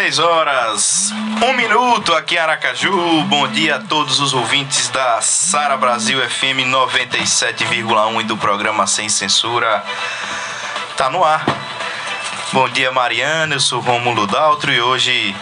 [0.00, 1.12] 6 horas,
[1.42, 3.22] 1 minuto aqui em Aracaju.
[3.24, 9.10] Bom dia a todos os ouvintes da Sara Brasil FM 97,1 e do programa Sem
[9.10, 9.84] Censura.
[10.96, 11.44] Tá no ar.
[12.50, 13.56] Bom dia, Mariana.
[13.56, 15.36] Eu sou Romulo Daltro e hoje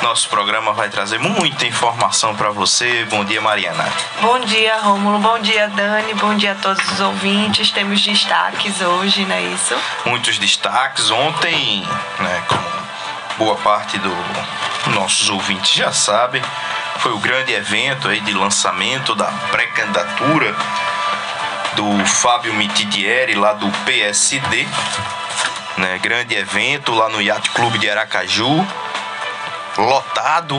[0.00, 3.04] nosso programa vai trazer muita informação para você.
[3.10, 3.92] Bom dia, Mariana.
[4.22, 5.18] Bom dia, Rômulo.
[5.18, 6.14] Bom dia, Dani.
[6.14, 7.70] Bom dia a todos os ouvintes.
[7.70, 9.76] Temos destaques hoje, não é isso?
[10.06, 11.10] Muitos destaques.
[11.10, 11.86] Ontem,
[12.20, 12.75] né, como
[13.38, 14.14] boa parte dos
[14.94, 16.42] nossos ouvintes já sabem,
[16.98, 20.54] foi o grande evento aí de lançamento da pré-candidatura
[21.74, 24.66] do Fábio Mitidieri, lá do PSD.
[25.76, 28.66] Né, grande evento lá no Yacht Clube de Aracaju
[29.76, 30.58] lotado,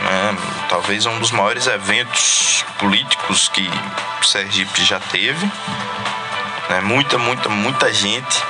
[0.00, 0.36] né?
[0.68, 3.68] talvez um dos maiores eventos políticos que
[4.20, 5.50] o Sergipe já teve.
[6.68, 6.80] Né?
[6.82, 8.42] Muita, muita, muita gente?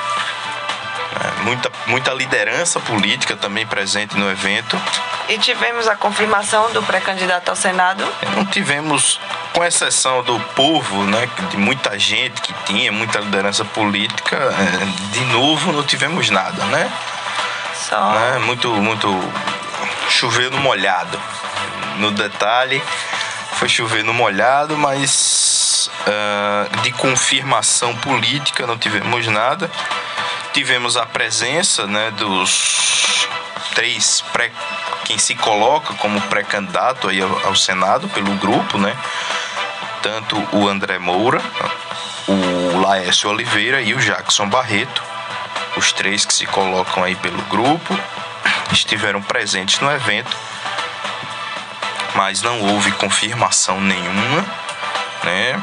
[1.42, 4.80] Muita, muita liderança política também presente no evento.
[5.28, 8.06] E tivemos a confirmação do pré-candidato ao Senado?
[8.36, 9.20] Não tivemos,
[9.52, 15.24] com exceção do povo, né, de muita gente que tinha, muita liderança política, é, de
[15.26, 16.90] novo não tivemos nada, né?
[17.88, 18.12] Só.
[18.12, 18.38] Né?
[18.38, 19.08] Muito, muito
[20.08, 21.20] chover no molhado.
[21.98, 22.82] No detalhe,
[23.54, 29.70] foi chover no molhado, mas uh, de confirmação política não tivemos nada.
[30.52, 33.26] Tivemos a presença né, dos
[33.74, 34.50] três pré
[35.04, 38.96] quem se coloca como pré-candidato aí ao, Senado pelo grupo, né?
[40.00, 41.42] Tanto o André Moura,
[42.28, 45.02] o Laércio Oliveira e o Jackson Barreto,
[45.76, 47.98] os três que se colocam aí pelo grupo
[48.72, 50.36] estiveram presentes no evento,
[52.14, 54.44] mas não houve confirmação nenhuma,
[55.24, 55.60] né?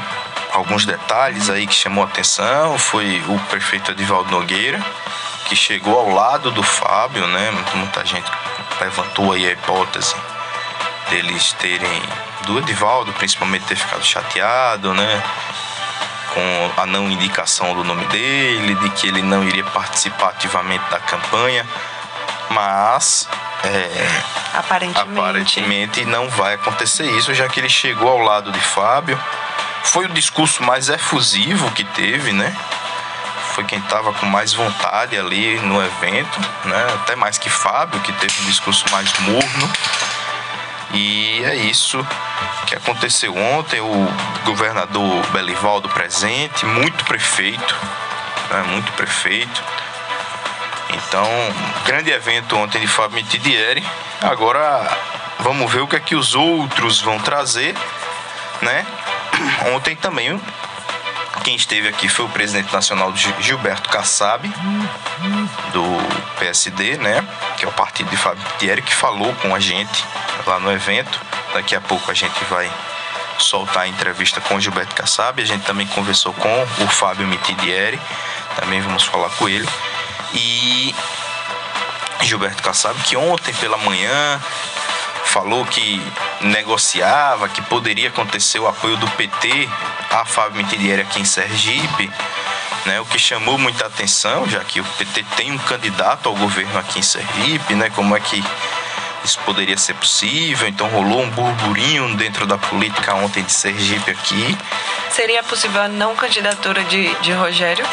[0.53, 4.83] Alguns detalhes aí que chamou a atenção foi o prefeito Edivaldo Nogueira,
[5.45, 7.51] que chegou ao lado do Fábio, né?
[7.75, 8.29] Muita gente
[8.79, 10.15] levantou aí a hipótese
[11.09, 12.01] deles terem
[12.45, 15.23] do Edivaldo, principalmente ter ficado chateado, né?
[16.33, 20.99] Com a não indicação do nome dele, de que ele não iria participar ativamente da
[20.99, 21.65] campanha
[22.49, 23.27] mas
[23.63, 25.19] é, aparentemente.
[25.19, 29.19] aparentemente não vai acontecer isso, já que ele chegou ao lado de Fábio.
[29.83, 32.55] Foi o discurso mais efusivo que teve, né?
[33.53, 36.87] Foi quem estava com mais vontade ali no evento, né?
[36.95, 39.71] Até mais que Fábio, que teve um discurso mais morno.
[40.93, 42.05] E é isso
[42.67, 43.79] que aconteceu ontem.
[43.79, 44.07] O
[44.45, 47.75] governador Belivaldo presente, muito prefeito,
[48.49, 48.63] né?
[48.63, 49.61] muito prefeito
[51.09, 51.27] então,
[51.85, 53.85] grande evento ontem de Fábio Mitidieri.
[54.21, 54.97] Agora
[55.39, 57.75] vamos ver o que é que os outros vão trazer,
[58.61, 58.85] né?
[59.73, 60.39] Ontem também
[61.43, 64.47] quem esteve aqui foi o presidente nacional Gilberto Kassab,
[65.71, 67.25] do PSD, né?
[67.57, 70.03] Que é o partido de Fábio Mitidieri, que falou com a gente
[70.45, 71.19] lá no evento.
[71.53, 72.69] Daqui a pouco a gente vai
[73.37, 75.41] soltar a entrevista com o Gilberto Kassab.
[75.41, 77.99] A gente também conversou com o Fábio Mitidieri.
[78.55, 79.67] Também vamos falar com ele.
[80.33, 80.93] E
[82.21, 84.39] Gilberto Kassab, que ontem pela manhã
[85.29, 86.01] falou que
[86.41, 89.69] negociava, que poderia acontecer o apoio do PT
[90.09, 92.11] a Fábio Mitidieri aqui em Sergipe,
[92.85, 96.77] né, o que chamou muita atenção, já que o PT tem um candidato ao governo
[96.79, 98.43] aqui em Sergipe, né, como é que
[99.23, 104.57] isso poderia ser possível, então rolou um burburinho dentro da política ontem de Sergipe aqui.
[105.11, 107.85] Seria possível a não candidatura de, de Rogério?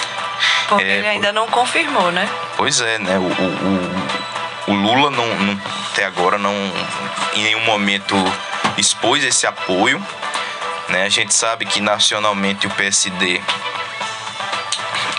[0.69, 2.27] Porque é, ele ainda não confirmou, né?
[2.57, 3.19] Pois é, né?
[3.19, 5.61] O, o, o Lula não, não,
[5.97, 6.53] até agora não
[7.33, 8.15] em nenhum momento
[8.77, 9.99] expôs esse apoio.
[10.91, 11.05] Né?
[11.05, 13.41] A gente sabe que nacionalmente o PSD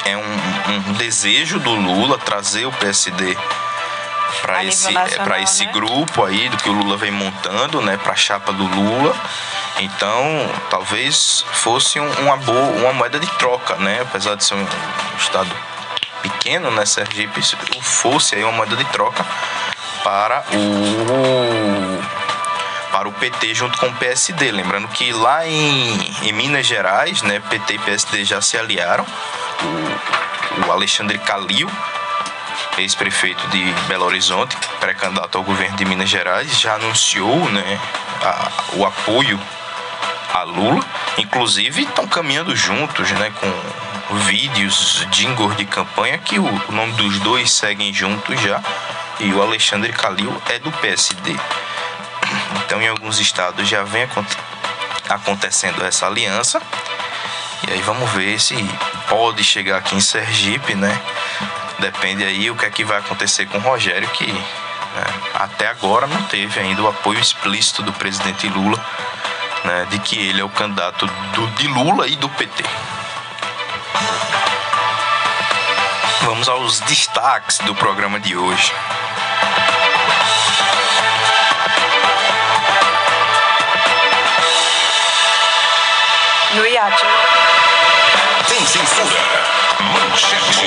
[0.06, 3.36] é um, um desejo do Lula trazer o PSD
[4.44, 5.72] para esse, para esse né?
[5.72, 9.16] grupo aí do que o Lula vem montando, né, para a chapa do Lula.
[9.80, 10.24] Então,
[10.70, 14.02] talvez fosse uma boa, uma moeda de troca, né?
[14.02, 14.68] Apesar de ser um
[15.18, 15.50] estado
[16.22, 17.42] pequeno, né, Sergipe,
[17.82, 19.26] fosse aí uma moeda de troca
[20.08, 22.02] para o
[22.94, 24.52] para o PT junto com o PSD.
[24.54, 29.06] Lembrando que lá em, em Minas Gerais, né, PT e PSD já se aliaram.
[29.06, 31.70] O, o Alexandre Calil,
[32.78, 37.80] ex-prefeito de Belo Horizonte, pré-candidato ao governo de Minas Gerais, já anunciou né,
[38.24, 39.38] a, o apoio
[40.34, 40.84] a Lula.
[41.18, 47.20] Inclusive estão caminhando juntos, né, com vídeos jingles de campanha que o, o nome dos
[47.20, 48.64] dois seguem juntos já.
[49.20, 51.36] E o Alexandre Calil é do PSD.
[52.58, 54.08] Então, em alguns estados já vem
[55.10, 56.62] acontecendo essa aliança.
[57.68, 58.56] E aí vamos ver se
[59.08, 61.00] pode chegar aqui em Sergipe, né?
[61.80, 65.04] Depende aí o que é que vai acontecer com o Rogério, que Né?
[65.34, 68.84] Até agora não teve ainda o apoio explícito do presidente Lula
[69.68, 72.64] né, de que ele é o candidato do, de Lula e do PT.
[76.22, 78.74] Vamos aos destaques do programa de hoje.
[86.78, 87.06] No iate.
[88.48, 89.20] Sem censura.
[89.94, 90.60] Manchetes.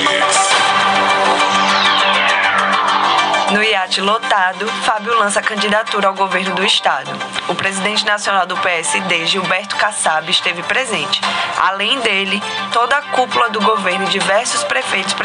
[3.51, 7.09] No iate lotado, Fábio lança candidatura ao governo do estado.
[7.47, 11.21] O presidente nacional do PSD, Gilberto Kassab, esteve presente.
[11.57, 12.43] Além dele,
[12.73, 15.15] toda a cúpula do governo e diversos prefeitos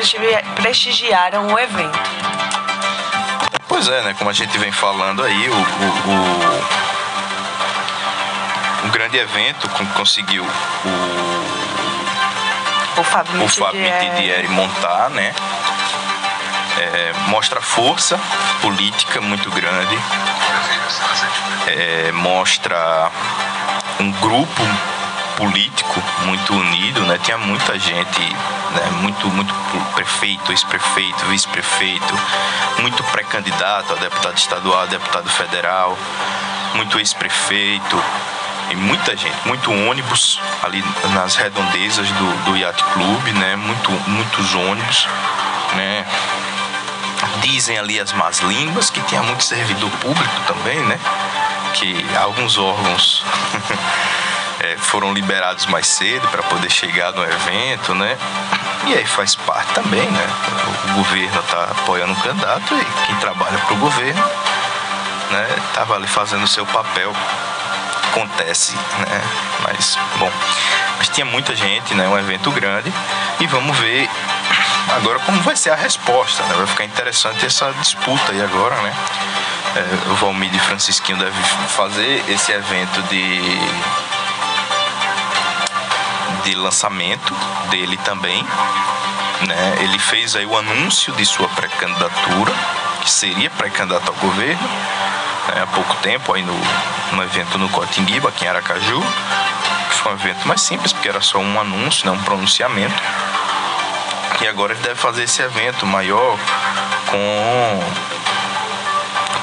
[0.55, 1.99] prestigiaram o evento.
[3.67, 4.15] Pois é, né?
[4.17, 6.86] Como a gente vem falando aí, o, o, o,
[8.87, 10.49] o grande evento que conseguiu o,
[13.01, 15.35] O Fábio o Fábio Mitidieri Mitidieri montar, né?
[16.79, 18.21] É, mostra força
[18.61, 19.99] política muito grande,
[21.67, 23.11] é, mostra
[23.99, 24.63] um grupo
[25.37, 27.19] político muito unido, né?
[27.23, 28.91] Tinha muita gente, né?
[29.01, 29.55] muito, muito
[29.95, 32.15] prefeito, ex-prefeito, vice-prefeito,
[32.81, 35.99] muito pré-candidato a deputado estadual, a deputado federal,
[36.75, 38.03] muito ex-prefeito
[38.71, 40.85] e muita gente, muito ônibus ali
[41.15, 43.57] nas redondezas do, do Yacht Club, né?
[43.57, 45.09] Muito, muitos ônibus,
[45.75, 46.05] né?
[47.41, 50.99] Dizem ali as más línguas que tinha muito servidor público também, né?
[51.75, 53.25] Que alguns órgãos
[54.61, 58.17] eh, foram liberados mais cedo para poder chegar no evento, né?
[58.87, 60.29] E aí faz parte também, né?
[60.91, 64.25] O governo está apoiando o candidato e quem trabalha para o governo,
[65.31, 65.49] né?
[65.73, 67.13] Tava ali fazendo o seu papel
[68.17, 69.23] acontece, né?
[69.63, 70.31] Mas, bom,
[70.97, 72.09] mas tinha muita gente, né?
[72.09, 72.91] Um evento grande
[73.39, 74.09] e vamos ver
[74.97, 76.55] agora como vai ser a resposta, né?
[76.55, 78.95] Vai ficar interessante essa disputa aí agora, né?
[79.77, 83.87] É, o Valmir e Francisquinho deve fazer esse evento de
[86.45, 87.35] de lançamento
[87.71, 88.41] dele também,
[89.49, 89.79] né?
[89.81, 92.53] Ele fez aí o anúncio de sua pré-candidatura,
[93.03, 94.69] que seria pré-candidato ao governo,
[95.55, 96.55] né, há pouco tempo aí no,
[97.13, 99.03] no evento no Cotinguiba, aqui em Aracaju.
[99.91, 103.03] Que foi um evento mais simples, porque era só um anúncio, né, um pronunciamento.
[104.41, 106.37] E agora ele deve fazer esse evento maior
[107.07, 107.81] com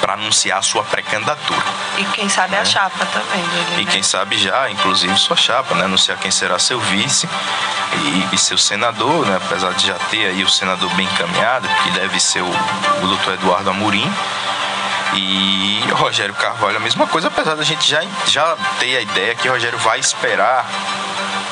[0.03, 1.63] para anunciar a sua pré-candidatura.
[1.97, 3.91] E quem sabe a chapa também dele, E né?
[3.91, 5.85] quem sabe já, inclusive, sua chapa, né?
[5.85, 7.27] Anunciar quem será seu vice
[7.93, 9.37] e, e seu senador, né?
[9.37, 13.35] Apesar de já ter aí o senador bem encaminhado, que deve ser o, o doutor
[13.35, 14.11] Eduardo Amorim.
[15.15, 19.47] E Rogério Carvalho, a mesma coisa, apesar da gente já, já ter a ideia que
[19.47, 20.65] Rogério vai esperar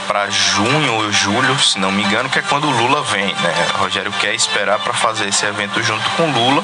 [0.07, 3.67] para junho ou julho, se não me engano, que é quando o Lula vem, né?
[3.75, 6.63] Rogério quer esperar para fazer esse evento junto com o Lula.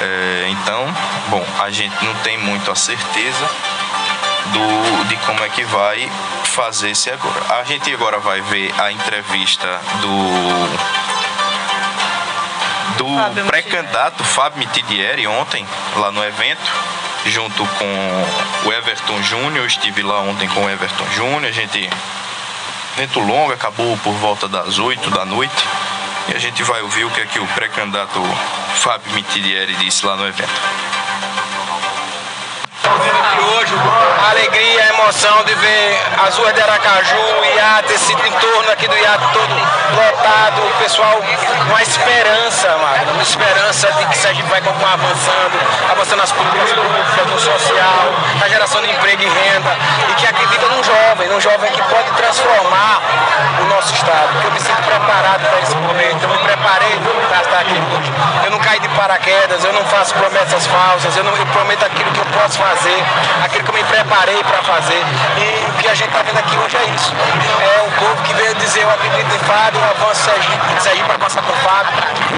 [0.00, 0.86] É, então,
[1.28, 3.50] bom, a gente não tem muito a certeza
[4.52, 6.10] do, de como é que vai
[6.44, 7.60] fazer esse agora.
[7.60, 11.17] A gente agora vai ver a entrevista do
[12.98, 15.66] do pré-candidato Fábio Mitidieri ontem
[15.96, 16.72] lá no evento
[17.26, 21.88] junto com o Everton Júnior, eu estive lá ontem com o Everton Júnior, a gente
[22.96, 25.64] evento longo, acabou por volta das 8 da noite.
[26.28, 28.20] E a gente vai ouvir o que é que o pré-candidato
[28.76, 30.97] Fábio Mitidieri disse lá no evento.
[34.30, 38.96] Alegria, a emoção de ver as ruas de Aracaju, o iate, esse entorno aqui do
[38.96, 39.54] iate todo
[39.94, 41.20] lotado, o pessoal
[41.68, 45.58] com a esperança, mano, uma esperança de que Sergipe vai continuar avançando,
[45.90, 48.04] avançando nas políticas públicas, no social,
[48.40, 49.76] na geração de emprego e renda,
[50.08, 53.02] e que acredita num jovem, num jovem que pode transformar
[53.60, 57.60] o nosso estado, eu me sinto preparado para esse momento, eu me preparei para estar
[57.60, 58.12] aqui hoje.
[58.44, 62.10] Eu não caí de paraquedas, eu não faço promessas falsas, eu, não, eu prometo aquilo
[62.12, 63.02] que eu posso fazer,
[63.44, 65.02] aquilo que eu me preparei para fazer.
[65.38, 67.12] E o que a gente está vendo aqui hoje é isso.
[67.60, 71.42] É um povo que veio dizer eu acredito em Fábio, eu avanço Sergipe, Sergipe passar
[71.42, 71.92] com Fábio.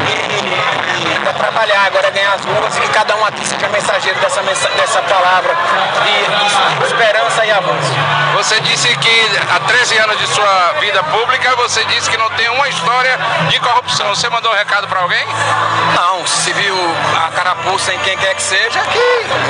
[0.07, 3.69] E, e para trabalhar, agora é ganhar as ruas e que cada um aqui seja
[3.69, 5.55] mensageiro dessa, dessa palavra
[6.05, 7.93] de esperança e avanço.
[8.35, 12.49] Você disse que há 13 anos de sua vida pública, você disse que não tem
[12.51, 13.19] uma história
[13.49, 14.15] de corrupção.
[14.21, 15.25] Você mandou um recado para alguém?
[15.95, 16.77] Não, se viu
[17.27, 18.99] a carapuça em quem quer que seja, que,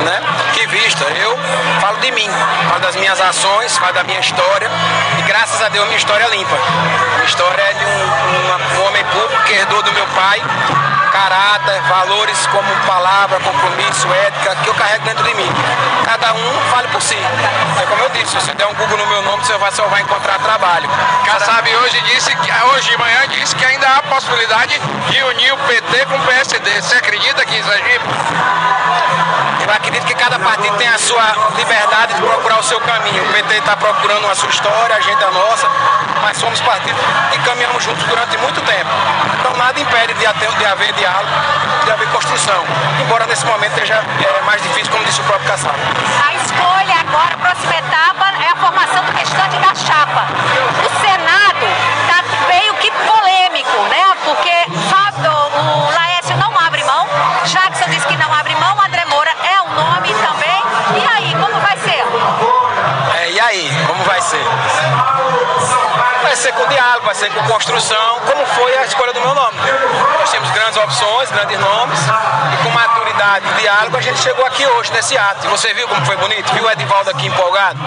[0.05, 0.23] né,
[0.55, 1.03] que vista.
[1.07, 1.37] Eu
[1.81, 2.31] falo de mim,
[2.69, 4.71] falo das minhas ações, falo da minha história.
[5.19, 6.55] E graças a Deus minha história é limpa.
[7.17, 10.41] Minha história é de um, uma- um homem público que herdou do meu pai
[11.11, 15.51] caráter, valores como palavra, compromisso, ética, que eu carrego dentro de mim.
[16.05, 17.17] Cada um fale por si.
[17.83, 19.87] É como eu disse, se você der um Google no meu nome, você vai, só
[19.89, 20.89] vai encontrar trabalho.
[21.27, 25.57] Kassab hoje disse que hoje de manhã disse que ainda há possibilidade de unir o
[25.57, 26.83] PT com o PSD.
[26.83, 28.01] Você acredita que é
[29.65, 31.23] Eu acredito que cada partido tem a sua
[31.57, 33.23] liberdade de procurar o seu caminho.
[33.23, 35.69] O PT está procurando a sua história, a gente a nossa,
[36.23, 37.01] mas somos partidos
[37.31, 38.91] que caminhamos juntos durante muito tempo.
[39.41, 41.31] Então nada impede de, de haver diálogo,
[41.85, 42.65] de haver construção.
[43.01, 45.75] Embora nesse momento seja é, mais difícil, como disse o próprio Kassab.
[67.11, 69.57] Vai ser com construção, como foi a escolha do meu nome.
[70.21, 71.99] Nós temos grandes opções, grandes nomes,
[72.53, 75.45] e com maturidade e diálogo a gente chegou aqui hoje nesse ato.
[75.45, 76.53] E você viu como foi bonito?
[76.55, 77.81] Viu o Edivaldo aqui empolgado?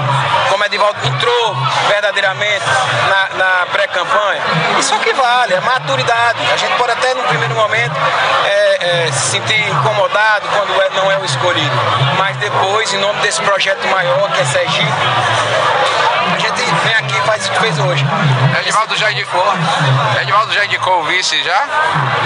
[0.50, 1.56] Como o Edivaldo entrou
[1.88, 2.66] verdadeiramente
[3.08, 4.42] na, na pré-campanha?
[4.78, 6.40] Isso é que vale, é maturidade.
[6.52, 7.96] A gente pode até no primeiro momento
[8.44, 11.76] é, é, se sentir incomodado quando é- não é o escolhido,
[12.18, 14.92] mas depois, em nome desse projeto maior que é Sergipe,
[16.84, 18.06] vem aqui e faz o que fez hoje.
[18.60, 19.46] Edivaldo já indicou.
[20.22, 21.64] Edivaldo já indicou o vice já?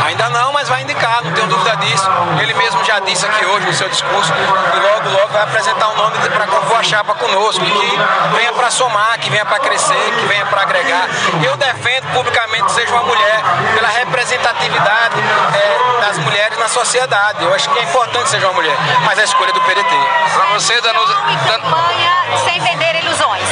[0.06, 2.10] Ainda não, mas vai indicar, não tenho dúvida disso.
[2.42, 5.96] Ele mesmo já disse aqui hoje no seu discurso que logo, logo vai apresentar um
[5.96, 8.00] nome para compor a chapa conosco, e que
[8.38, 11.08] venha para somar, que venha para crescer, que venha para agregar.
[11.44, 13.42] Eu defendo publicamente que seja uma mulher,
[13.76, 15.16] pela representatividade
[15.54, 17.44] é, das mulheres na sociedade.
[17.44, 19.96] Eu acho que é importante que seja uma mulher, mas a escolha é do PDT.
[20.34, 21.16] Para você, Danusa.
[21.30, 22.14] E Dan- campanha
[22.46, 23.44] sem vender ilusões.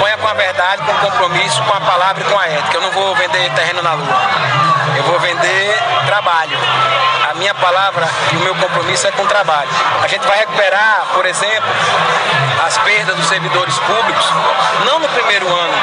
[0.00, 2.74] Campanha com a verdade, com compromisso, com a palavra e com a ética.
[2.74, 4.16] Eu não vou vender terreno na lua.
[4.96, 6.56] Eu vou vender trabalho.
[7.30, 9.68] A minha palavra e o meu compromisso é com trabalho.
[10.02, 11.68] A gente vai recuperar, por exemplo,
[12.66, 14.26] as perdas dos servidores públicos,
[14.86, 15.74] não no primeiro ano,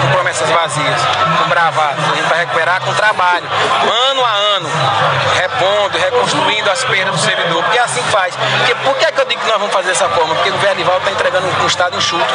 [0.00, 1.00] com promessas vazias,
[1.42, 2.04] com bravatas.
[2.12, 3.48] A gente vai recuperar com trabalho,
[4.10, 4.70] ano a ano,
[5.34, 7.62] repondo, reconstruindo as perdas do servidor.
[7.64, 8.34] Porque é assim que faz.
[8.36, 10.34] Porque, por que, é que eu digo que nós vamos fazer dessa forma?
[10.34, 12.34] Porque o Verdival está entregando um Estado enxuto,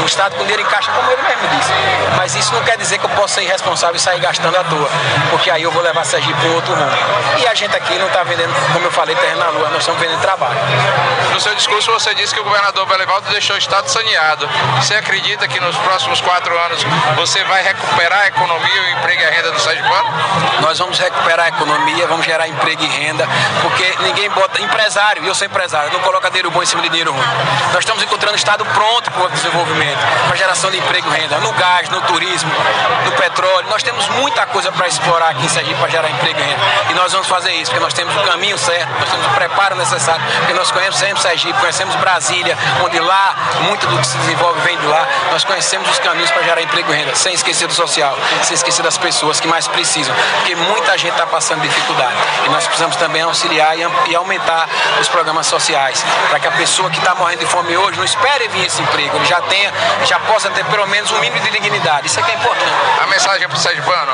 [0.00, 1.72] um Estado com dinheiro em caixa, como ele mesmo disse.
[2.16, 4.88] Mas isso não quer dizer que eu possa ser irresponsável e sair gastando à toa,
[5.30, 6.90] porque aí eu vou levar Sergipe para um outro rumo.
[7.38, 10.00] E a gente aqui não está vendendo, como eu falei, terreno na lua, nós estamos
[10.00, 10.58] vendendo trabalho.
[11.32, 14.48] No seu discurso você disse que o governador Belivaldo deixou o Estado saneado.
[14.76, 16.73] Você acredita que nos próximos quatro anos
[17.16, 20.08] você vai recuperar a economia, o emprego e a renda do Sergipano?
[20.60, 23.28] Nós vamos recuperar a economia, vamos gerar emprego e renda,
[23.62, 26.88] porque ninguém bota empresário, e eu sou empresário, não coloca dinheiro bom em cima de
[26.88, 27.26] dinheiro ruim.
[27.72, 31.38] Nós estamos encontrando o Estado pronto para o desenvolvimento, para geração de emprego e renda,
[31.38, 32.50] no gás, no turismo,
[33.04, 33.68] no petróleo.
[33.68, 36.60] Nós temos muita coisa para explorar aqui em Sergipe para gerar emprego e renda.
[36.90, 39.76] E nós vamos fazer isso, porque nós temos o caminho certo, nós temos o preparo
[39.76, 44.76] necessário, porque nós conhecemos Sergipe, conhecemos Brasília, onde lá muito do que se desenvolve vem
[44.78, 45.06] de lá.
[45.30, 48.82] Nós conhecemos os caminhos para gerar emprego e renda, sem esquecer do social, sem esquecer
[48.82, 52.14] das pessoas que mais precisam, porque muita gente está passando dificuldade.
[52.46, 54.68] E nós precisamos também auxiliar e, e aumentar
[55.00, 58.48] os programas sociais, para que a pessoa que está morrendo de fome hoje não espere
[58.48, 59.72] vir esse emprego, ele já tenha,
[60.04, 62.06] já possa ter pelo menos um mínimo de dignidade.
[62.06, 62.72] Isso é que é importante.
[63.02, 64.12] A mensagem para o Sergipano?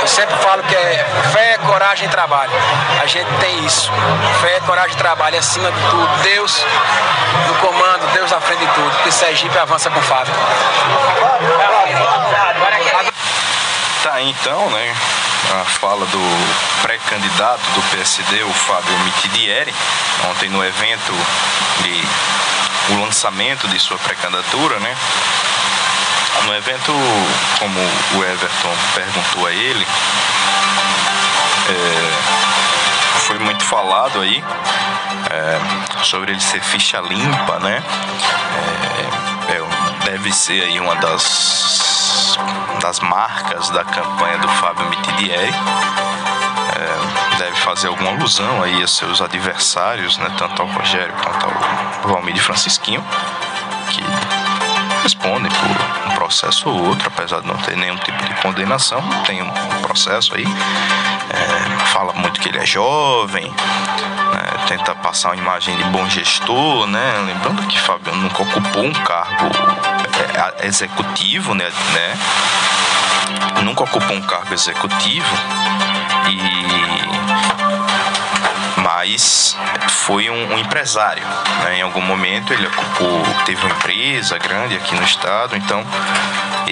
[0.00, 2.50] Eu sempre falo que é fé, coragem e trabalho.
[3.02, 3.90] A gente tem isso.
[4.40, 6.22] Fé, coragem e trabalho acima de tudo.
[6.22, 6.64] Deus
[7.48, 8.90] no comando, Deus na frente de tudo.
[8.90, 10.32] Porque Sergipe avança com Fábio.
[14.02, 14.94] Tá então, né?
[15.60, 19.72] A fala do pré-candidato do PSD, o Fábio Mitidieri,
[20.30, 21.12] ontem no evento
[21.82, 22.08] de
[22.94, 24.96] o lançamento de sua pré-candidatura, né?
[26.44, 26.92] No evento,
[27.58, 27.78] como
[28.18, 29.86] o Everton perguntou a ele,
[31.68, 34.42] é, foi muito falado aí
[35.30, 37.82] é, sobre ele ser ficha limpa, né?
[38.56, 39.21] É,
[40.04, 42.38] deve ser aí uma das,
[42.80, 45.52] das marcas da campanha do Fábio Mitidieri.
[46.74, 50.30] É, deve fazer alguma alusão aí a seus adversários, né?
[50.36, 53.04] Tanto ao Rogério quanto ao Valmir Francisquinho,
[53.90, 54.02] que
[55.02, 59.42] respondem por um processo ou outro, apesar de não ter nenhum tipo de condenação, tem
[59.42, 59.50] um
[59.82, 60.44] processo aí.
[61.30, 66.86] É, fala muito que ele é jovem, né, tenta passar uma imagem de bom gestor,
[66.86, 67.22] né?
[67.26, 69.50] Lembrando que Fabiano nunca ocupou um cargo
[70.58, 72.18] é, executivo, né, né?
[73.62, 75.36] Nunca ocupou um cargo executivo
[76.28, 76.72] e
[78.82, 79.56] mas
[79.88, 81.22] foi um, um empresário.
[81.64, 81.78] né?
[81.78, 85.84] Em algum momento ele ocupou, teve uma empresa grande aqui no estado, então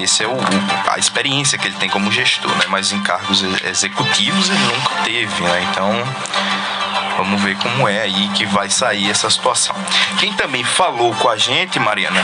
[0.03, 0.37] esse é o,
[0.89, 2.65] a experiência que ele tem como gestor, né?
[2.69, 5.67] Mas em cargos executivos ele nunca teve, né?
[5.71, 5.91] Então
[7.17, 9.77] Vamos ver como é aí que vai sair essa situação.
[10.19, 12.19] Quem também falou com a gente, Mariana,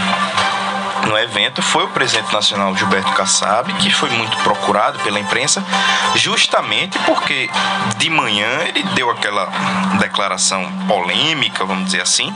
[1.06, 5.62] no evento foi o presidente nacional Gilberto Kassab, que foi muito procurado pela imprensa,
[6.14, 7.50] justamente porque
[7.98, 9.46] de manhã ele deu aquela
[10.00, 12.34] declaração polêmica, vamos dizer assim,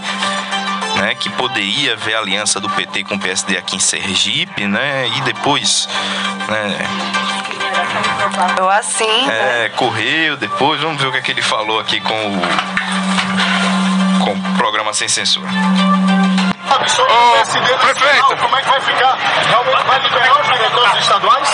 [1.00, 5.20] né, que poderia haver aliança do PT com o PSD aqui em Sergipe, né, e
[5.22, 5.88] depois,
[6.48, 6.78] né,
[8.58, 9.64] Eu assim, né?
[9.64, 12.40] é, correu depois, vamos ver o que, é que ele falou aqui com o,
[14.24, 15.48] com o programa Sem Censura.
[15.48, 17.32] Ô,
[17.78, 19.18] prefeito, como é que vai ficar?
[19.48, 21.48] Realmente vai liberar os diretores estaduais?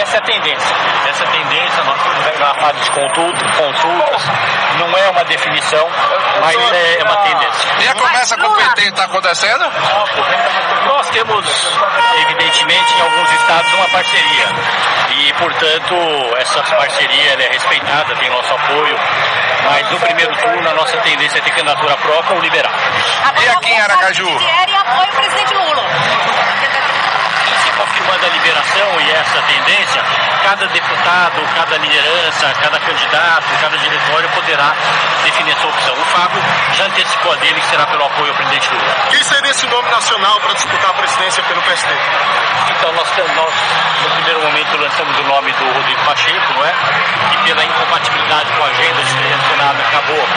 [0.00, 0.76] Essa é a tendência.
[1.08, 4.22] Essa é a tendência, nós estamos na fase de consulta, consultas,
[4.78, 5.86] não é uma definição,
[6.40, 7.68] mas é, uma tendência.
[7.80, 9.64] E a conversa com o PT está acontecendo?
[10.86, 11.78] Nós temos,
[12.22, 14.46] evidentemente, em alguns estados uma parceria.
[15.10, 15.94] E, portanto,
[16.38, 18.98] essa parceria ela é respeitada, tem nosso apoio.
[19.64, 22.72] Mas no primeiro turno a nossa tendência é ter candidatura própria ou liberar.
[23.38, 24.26] E aqui em Aracaju?
[24.26, 25.84] E apoia o presidente Lula.
[27.80, 30.02] Se confirmando a liberação e essa tendência,
[30.42, 34.74] cada deputado, cada liderança, cada candidato, cada diretório poderá
[35.24, 35.94] definir sua opção.
[35.94, 36.42] O Fábio
[36.74, 38.96] já antecipou a dele, que será pelo apoio ao presidente Lula.
[39.10, 41.94] Quem seria esse nome nacional para disputar a presidência pelo PSD?
[42.70, 43.54] Então, nós, nós,
[44.02, 46.74] no primeiro momento, lançamos o nome do Rodrigo Pacheco, não é?
[47.32, 50.28] E pela incompatibilidade com a agenda de do Senado, acabou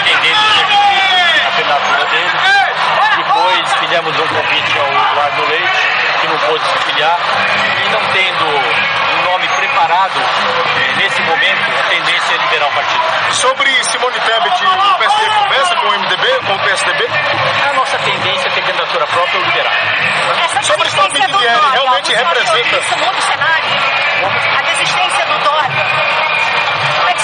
[0.00, 0.38] entendendo
[1.46, 2.68] a candidatura dele.
[3.18, 7.18] Depois fizemos um convite ao Eduardo Leite, que não pôde se filiar,
[7.84, 13.02] e não tendo um nome preparado eh, nesse momento, a tendência é liberar o partido.
[13.34, 17.08] Sobre Simone Tebet, o PSD conversa com o MDB, com o PSDB?
[17.68, 19.72] A nossa tendência é ter candidatura própria ou liberar.
[20.44, 24.58] Essa Sobre do Midieri, Dória, realmente o representa- o.
[24.58, 26.37] A desistência do Dória.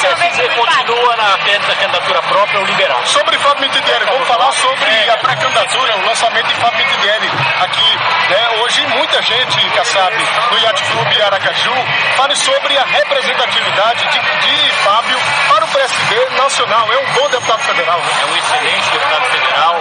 [0.05, 0.85] É impacto?
[0.85, 3.07] continua na tese da candidatura própria ou liberar.
[3.07, 7.31] Sobre Fábio Mitidieri, vamos falar sobre a pré-candidatura, o lançamento de Fábio Mitidieri
[7.61, 7.99] aqui.
[8.29, 8.63] Né?
[8.63, 10.17] Hoje muita gente, sabe,
[10.51, 11.73] no Yacht Clube Aracaju,
[12.17, 16.93] fale sobre a representatividade de, de Fábio para o PSD nacional.
[16.93, 17.99] É um bom deputado federal.
[17.99, 18.13] Né?
[18.21, 19.77] É um excelente deputado federal,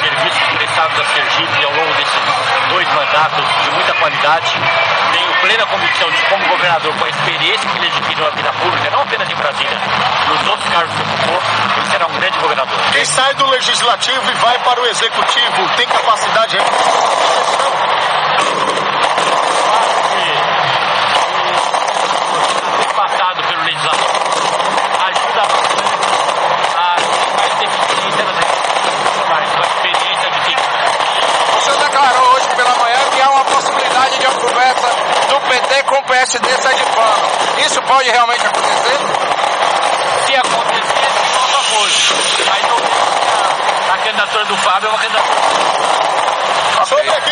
[0.00, 4.52] serviços prestados a Sergipe ao longo desses dois mandatos de muita qualidade.
[5.12, 8.90] Tenho plena convicção de, como governador, com a experiência que ele adquiriu na vida pública,
[8.90, 9.78] não apenas em Brasília,
[10.28, 11.42] nos outros cargos que ocupou,
[11.76, 12.78] ele será um grande governador.
[12.92, 16.58] Quem sai do legislativo e vai para o executivo tem capacidade
[22.94, 24.10] passado pelo legislador
[25.08, 26.06] ajuda bastante
[26.76, 26.96] a
[27.36, 28.36] mais deficiência nas
[29.28, 30.56] mas com a experiência de que
[31.56, 32.91] O senhor declarou hoje pela manhã
[33.42, 34.88] uma possibilidade de uma conversa
[35.28, 37.28] do PT com o PSD sair de plano.
[37.66, 38.98] Isso pode realmente acontecer?
[40.26, 41.92] se acontecer, nosso apoio.
[42.46, 42.76] Mas não
[43.90, 45.42] a, a candidatura do Fábio é uma candidatura.
[46.82, 47.30] Aqui,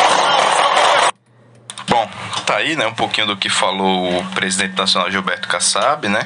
[1.88, 2.08] Bom,
[2.46, 6.20] tá aí, né, um pouquinho do que falou o presidente nacional Gilberto Kassab, né?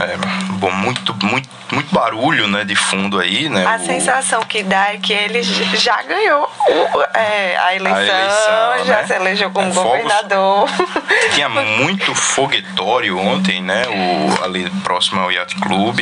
[0.00, 0.16] É,
[0.54, 3.66] bom, muito, muito, muito barulho, né, de fundo aí, né?
[3.66, 8.86] A o- sensação que dá é que ele já ganhou o- é, a, eleição, eleição,
[8.86, 9.06] já né?
[9.06, 10.68] se elegeu como É, fogos- governador.
[11.34, 13.84] Tinha muito foguetório ontem, né?
[13.88, 16.00] O, ali próximo ao Yacht Club.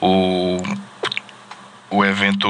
[0.00, 0.62] O,
[1.90, 2.48] o evento,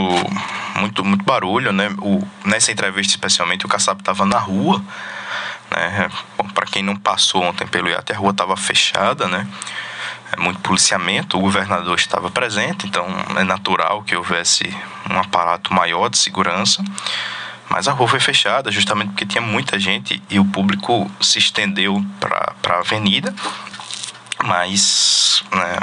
[0.77, 1.91] muito, muito barulho, né?
[1.99, 4.83] O, nessa entrevista, especialmente, o Kassab estava na rua.
[5.71, 6.09] Né?
[6.55, 9.47] Para quem não passou ontem pelo Yacht, a rua estava fechada, né?
[10.33, 14.65] É muito policiamento, o governador estava presente, então é natural que houvesse
[15.11, 16.83] um aparato maior de segurança.
[17.69, 22.05] Mas a rua foi fechada justamente porque tinha muita gente e o público se estendeu
[22.21, 23.35] para a avenida.
[24.45, 25.79] Mas, né,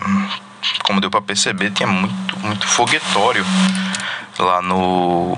[0.84, 3.46] como deu para perceber, tinha muito, muito foguetório
[4.38, 5.36] lá no,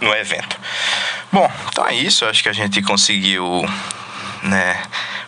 [0.00, 0.58] no evento.
[1.32, 2.24] Bom, então é isso.
[2.26, 3.64] Acho que a gente conseguiu
[4.44, 4.80] né,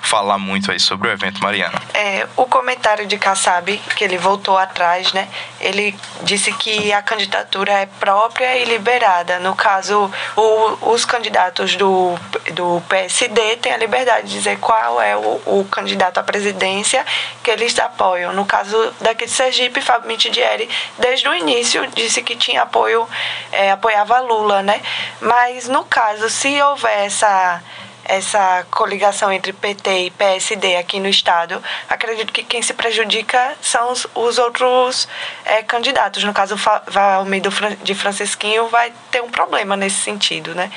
[0.02, 1.80] falar muito aí sobre o evento, Mariana.
[1.94, 5.26] É, o comentário de Kassab, que ele voltou atrás, né?
[5.58, 9.38] Ele disse que a candidatura é própria e liberada.
[9.40, 12.14] No caso, o- os candidatos do,
[12.52, 17.04] do PSD têm a liberdade de dizer qual é o, o candidato à presidência
[17.42, 18.32] que eles apoiam.
[18.32, 23.08] No caso daqui de Sergipe, Fábio Mitidieri, desde o início, disse que tinha apoio,
[23.50, 24.80] é, apoiava Lula, né?
[25.20, 27.62] Mas no caso, se houver essa
[28.08, 33.92] essa coligação entre PT e PSD aqui no estado, acredito que quem se prejudica são
[33.92, 35.08] os, os outros
[35.44, 36.24] eh, candidatos.
[36.24, 40.70] No caso, o Fran- de Francisquinho vai ter um problema nesse sentido, né?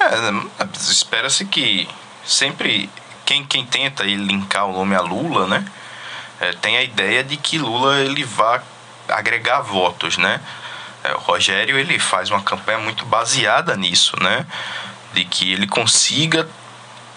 [0.00, 0.06] É,
[0.78, 1.88] Espera-se que
[2.24, 2.90] sempre
[3.24, 5.64] quem, quem tenta linkar o nome a Lula, né?
[6.40, 8.60] é, tem a ideia de que Lula ele vai
[9.08, 10.40] agregar votos, né?
[11.02, 14.46] É, o Rogério ele faz uma campanha muito baseada nisso, né?
[15.14, 16.46] De que ele consiga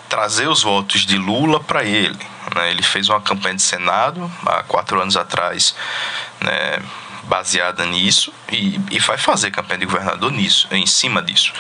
[0.08, 2.20] trazer os votos de Lula para ele.
[2.56, 2.72] Né?
[2.72, 5.76] Ele fez uma campanha de Senado há quatro anos atrás,
[6.40, 6.80] né?
[7.24, 11.52] baseada nisso e, e vai fazer campanha de governador nisso, em cima disso.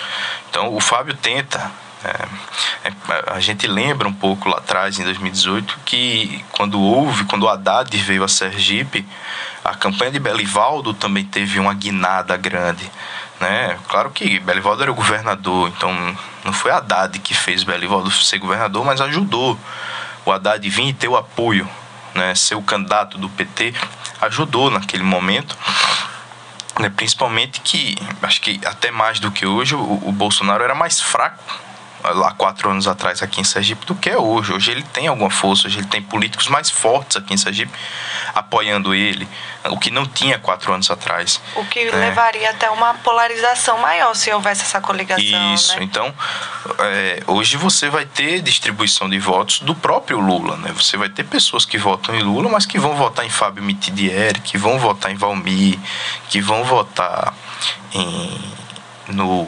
[0.49, 1.69] Então o Fábio tenta
[2.03, 2.93] é, é,
[3.27, 7.95] a gente lembra um pouco lá atrás, em 2018, que quando houve, quando o Haddad
[7.97, 9.05] veio a Sergipe,
[9.63, 12.89] a campanha de Belivaldo também teve uma guinada grande.
[13.39, 13.77] Né?
[13.87, 15.93] Claro que Belivaldo era o governador, então
[16.43, 19.57] não foi Haddad que fez Belivaldo ser governador, mas ajudou
[20.25, 21.69] o Haddad vir e ter o apoio,
[22.15, 22.33] né?
[22.33, 23.73] ser o candidato do PT,
[24.21, 25.55] ajudou naquele momento.
[26.79, 26.89] Né?
[26.89, 31.66] Principalmente que, acho que até mais do que hoje, o, o Bolsonaro era mais fraco
[32.03, 34.53] lá quatro anos atrás aqui em Sergipe do que é hoje.
[34.53, 37.71] Hoje ele tem alguma força, hoje ele tem políticos mais fortes aqui em Sergipe
[38.33, 39.27] apoiando ele,
[39.65, 41.41] o que não tinha quatro anos atrás.
[41.55, 41.91] O que né?
[41.91, 45.53] levaria até uma polarização maior se houvesse essa coligação.
[45.53, 45.83] Isso, né?
[45.83, 46.13] então
[46.79, 50.71] é, hoje você vai ter distribuição de votos do próprio Lula, né?
[50.73, 54.39] Você vai ter pessoas que votam em Lula, mas que vão votar em Fábio Mitidieri,
[54.41, 55.79] que vão votar em Valmir,
[56.29, 57.33] que vão votar
[57.93, 58.57] em
[59.07, 59.47] no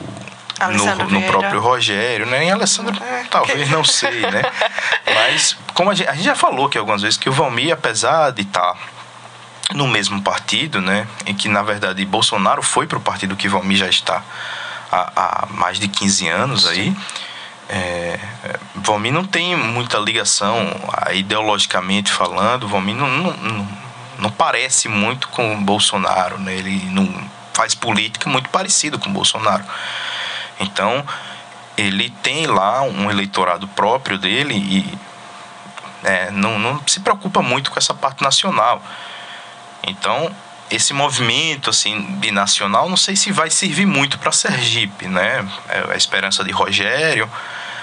[0.67, 2.45] no, no, próprio Rogério, né?
[2.45, 3.74] Em Alessandro, é, talvez que...
[3.74, 4.41] não sei, né?
[5.13, 8.32] Mas como a gente, a gente, já falou que algumas vezes que o Valmir, apesar
[8.32, 8.78] de estar tá
[9.74, 11.08] no mesmo partido, né?
[11.26, 14.24] Em que na verdade Bolsonaro foi para o partido que Valmir já está
[14.91, 16.95] há, há mais de 15 anos aí.
[17.72, 18.19] É,
[18.76, 20.56] Valmir não tem muita ligação
[21.13, 22.67] ideologicamente falando.
[22.67, 23.67] Valmir não, não, não,
[24.17, 26.56] não parece muito com o Bolsonaro, né?
[26.56, 27.08] Ele não
[27.54, 29.63] faz política muito parecido com Bolsonaro.
[30.60, 31.06] Então,
[31.78, 34.98] ele tem lá um eleitorado próprio dele e
[36.04, 38.82] é, não, não se preocupa muito com essa parte nacional.
[39.84, 40.34] Então,
[40.69, 45.48] esse movimento assim binacional, não sei se vai servir muito para Sergipe, né?
[45.67, 47.30] É a esperança de Rogério,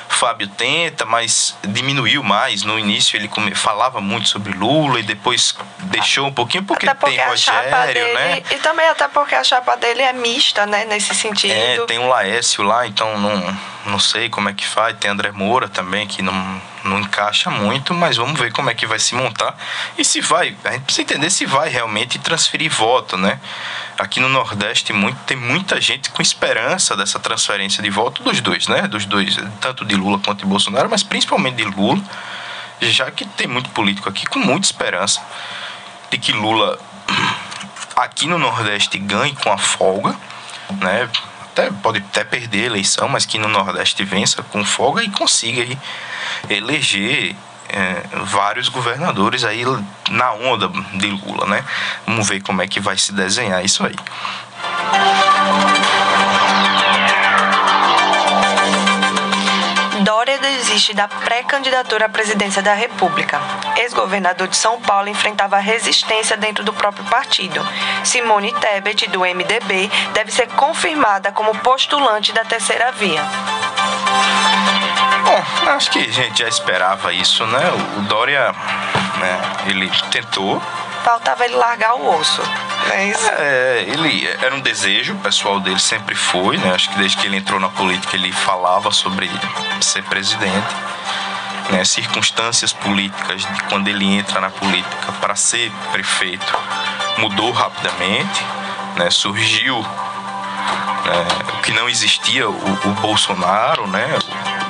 [0.08, 2.62] Fábio tenta, mas diminuiu mais.
[2.62, 7.26] No início ele falava muito sobre Lula e depois deixou um pouquinho porque, porque tem
[7.26, 8.42] Rogério, dele, né?
[8.50, 10.84] E também até porque a chapa dele é mista, né?
[10.84, 11.52] Nesse sentido.
[11.52, 14.96] É, tem um Laércio lá, então não, não sei como é que faz.
[14.98, 18.87] Tem André Moura também, que não, não encaixa muito, mas vamos ver como é que
[18.87, 19.57] vai se montar.
[19.99, 23.38] E se vai, a gente precisa entender se vai realmente transferir voto, né?
[23.99, 28.68] aqui no Nordeste muito, tem muita gente com esperança dessa transferência de voto dos dois,
[28.68, 28.83] né?
[28.83, 32.01] Dos dois, tanto de Lula quanto de Bolsonaro, mas principalmente de Lula,
[32.81, 35.22] já que tem muito político aqui com muita esperança
[36.11, 36.79] de que Lula
[37.96, 40.14] aqui no Nordeste ganhe com a folga,
[40.81, 41.09] né?
[41.56, 45.62] Até, pode até perder a eleição, mas que no Nordeste vença com folga e consiga
[45.62, 45.78] aí
[46.50, 47.34] eleger
[47.70, 49.64] é, vários governadores aí
[50.10, 51.64] na onda de Lula, né?
[52.06, 53.96] Vamos ver como é que vai se desenhar isso aí.
[60.76, 63.40] Desiste da pré-candidatura à presidência da República.
[63.78, 67.66] Ex-governador de São Paulo enfrentava resistência dentro do próprio partido.
[68.04, 73.22] Simone Tebet, do MDB, deve ser confirmada como postulante da terceira via.
[75.24, 77.62] Bom, acho que a gente já esperava isso, né?
[77.96, 78.52] O Dória,
[79.18, 80.62] né, ele tentou.
[81.06, 82.42] Faltava ele largar o osso.
[82.90, 83.30] É isso?
[83.30, 86.74] É, ele era um desejo pessoal dele, sempre foi, né?
[86.74, 89.30] Acho que desde que ele entrou na política ele falava sobre
[89.80, 90.66] ser presidente.
[91.70, 96.56] Né, circunstâncias políticas de quando ele entra na política para ser prefeito
[97.18, 98.44] mudou rapidamente,
[98.94, 104.06] né, surgiu né, o que não existia, o, o Bolsonaro, né,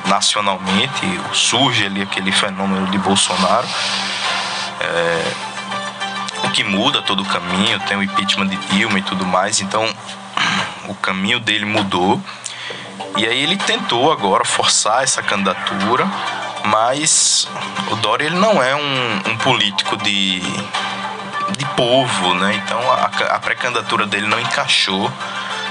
[0.07, 3.69] nacionalmente, surge ali aquele fenômeno de Bolsonaro.
[4.81, 5.56] É,
[6.47, 9.89] o que muda todo o caminho, tem o impeachment de Dilma e tudo mais, então
[10.89, 12.21] o caminho dele mudou.
[13.17, 16.07] E aí ele tentou agora forçar essa candidatura,
[16.65, 17.49] mas
[17.91, 22.55] o Dória ele não é um, um político de, de povo, né?
[22.55, 25.11] Então a, a pré-candidatura dele não encaixou,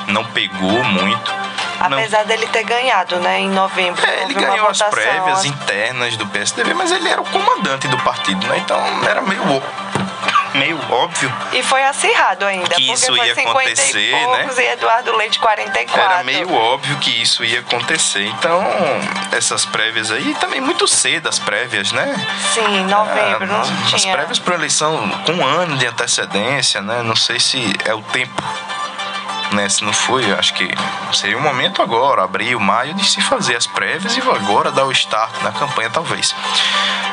[0.08, 1.34] não pegou muito.
[1.80, 2.28] Apesar não.
[2.28, 4.04] dele ter ganhado, né, em novembro.
[4.06, 8.48] É, ele ganhou as prévias internas do PSDB, mas ele era o comandante do partido,
[8.48, 8.58] né?
[8.58, 9.44] Então era meio
[10.56, 11.32] meio óbvio.
[11.54, 12.76] E foi acirrado ainda.
[12.76, 14.38] Que isso ia acontecer, né?
[14.38, 14.64] poucos, né?
[14.64, 16.14] E Eduardo Leite 44.
[16.14, 18.26] Era meio óbvio que isso ia acontecer.
[18.26, 18.64] Então,
[19.32, 22.16] essas prévias aí, também muito cedo as prévias, né?
[22.54, 23.96] Sim, novembro, ah, não tinha.
[23.96, 27.02] As prévias para eleição com um ano de antecedência, né?
[27.04, 28.44] Não sei se é o tempo
[29.56, 29.68] né?
[29.70, 30.70] Se não foi, acho que
[31.14, 34.92] seria o momento agora, abril, maio, de se fazer as prévias e agora dar o
[34.92, 36.36] start na campanha, talvez.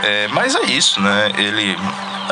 [0.02, 1.33] É, mas é isso, né?
[1.38, 1.78] Ele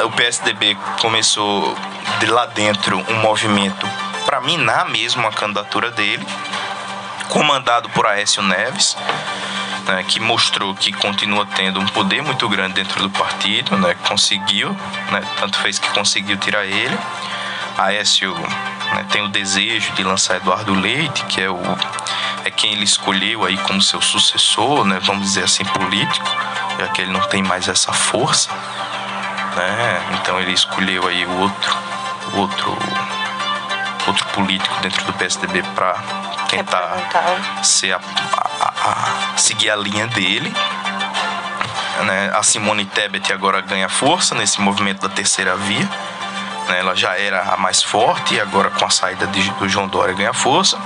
[0.05, 1.77] o PSDB começou
[2.21, 3.87] de lá dentro um movimento
[4.25, 6.25] para minar mesmo a candidatura dele,
[7.29, 8.97] comandado por Aécio Neves,
[9.87, 14.71] né, que mostrou que continua tendo um poder muito grande dentro do partido, né, conseguiu,
[15.11, 16.97] né, tanto fez que conseguiu tirar ele.
[17.85, 21.61] Aécio né, tem o desejo de lançar Eduardo Leite, que é o
[22.45, 26.27] é quem ele escolheu aí como seu sucessor, né, vamos dizer assim, político,
[26.79, 28.51] já que ele não tem mais essa força,
[29.57, 30.03] né?
[30.15, 31.77] Então ele escolheu aí o outro,
[32.35, 32.79] outro,
[34.07, 35.95] outro político dentro do PSDB para
[36.49, 38.01] tentar ser a,
[38.61, 40.53] a, a, seguir a linha dele.
[42.05, 42.33] Né?
[42.35, 45.89] A Simone Tebet agora ganha força nesse movimento da terceira via.
[46.71, 46.79] Né?
[46.79, 50.15] Ela já era a mais forte e agora com a saída de, do João Dória
[50.15, 50.79] ganha força.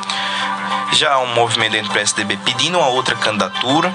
[0.93, 3.95] Já há um movimento dentro do PSDB pedindo uma outra candidatura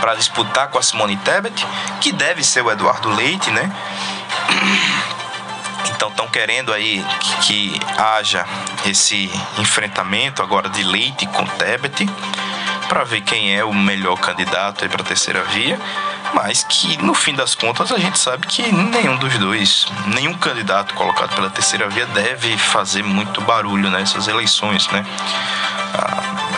[0.00, 1.66] para disputar com a Simone Tebet,
[2.00, 3.70] que deve ser o Eduardo Leite, né?
[5.90, 8.46] Então estão querendo aí que, que, haja
[8.86, 12.08] esse enfrentamento agora de Leite com Tebet
[12.88, 15.76] para ver quem é o melhor candidato para a terceira via,
[16.34, 20.94] mas que no fim das contas a gente sabe que nenhum dos dois, nenhum candidato
[20.94, 25.04] colocado pela terceira via deve fazer muito barulho nessas eleições, né?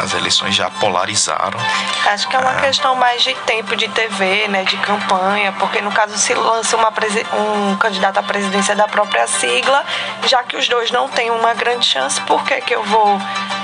[0.03, 1.59] as eleições já polarizaram.
[2.07, 2.61] Acho que é uma é.
[2.63, 6.93] questão mais de tempo de TV, né, de campanha, porque no caso se lança uma,
[7.39, 9.85] um candidato à presidência da própria sigla,
[10.27, 13.21] já que os dois não têm uma grande chance, por que, que eu vou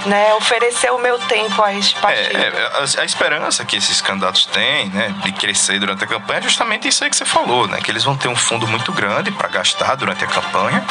[0.06, 2.38] né, oferecer o meu tempo a este é, partido?
[2.38, 6.38] É, é, a, a, esperança que esses candidatos têm né, de crescer durante a campanha
[6.38, 8.92] é justamente isso aí que você falou, né, que eles vão ter um fundo muito
[8.92, 10.84] grande para gastar durante a campanha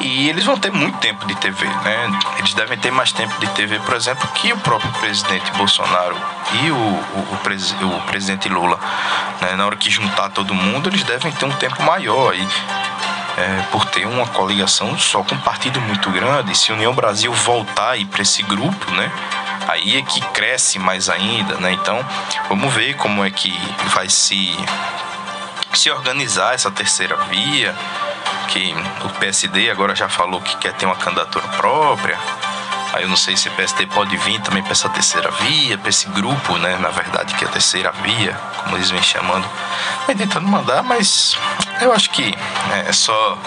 [0.00, 2.18] e eles vão ter muito tempo de TV, né?
[2.38, 6.16] Eles devem ter mais tempo de TV, por exemplo, que o próprio presidente Bolsonaro
[6.62, 8.78] e o, o, o, pres, o presidente Lula.
[9.40, 9.54] Né?
[9.56, 12.34] Na hora que juntar todo mundo, eles devem ter um tempo maior.
[12.34, 12.46] E,
[13.36, 17.96] é, por ter uma coligação só com um partido muito grande, se União Brasil voltar
[18.10, 19.10] para esse grupo, né?
[19.68, 21.72] Aí é que cresce mais ainda, né?
[21.72, 21.98] Então,
[22.48, 23.52] vamos ver como é que
[23.94, 24.56] vai se
[25.76, 27.74] se organizar essa terceira via,
[28.48, 32.18] que o PSD agora já falou que quer ter uma candidatura própria.
[32.92, 35.90] Aí eu não sei se o PSD pode vir também para essa terceira via, para
[35.90, 36.76] esse grupo, né?
[36.78, 39.46] Na verdade, que é a terceira via, como eles vêm chamando.
[40.06, 41.36] Vem tentando mandar, mas
[41.80, 42.34] eu acho que
[42.68, 43.38] né, é só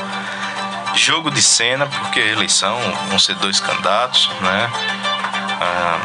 [0.95, 2.77] jogo de cena, porque eleição
[3.09, 4.69] vão ser dois candidatos, né?
[5.61, 5.99] Ah,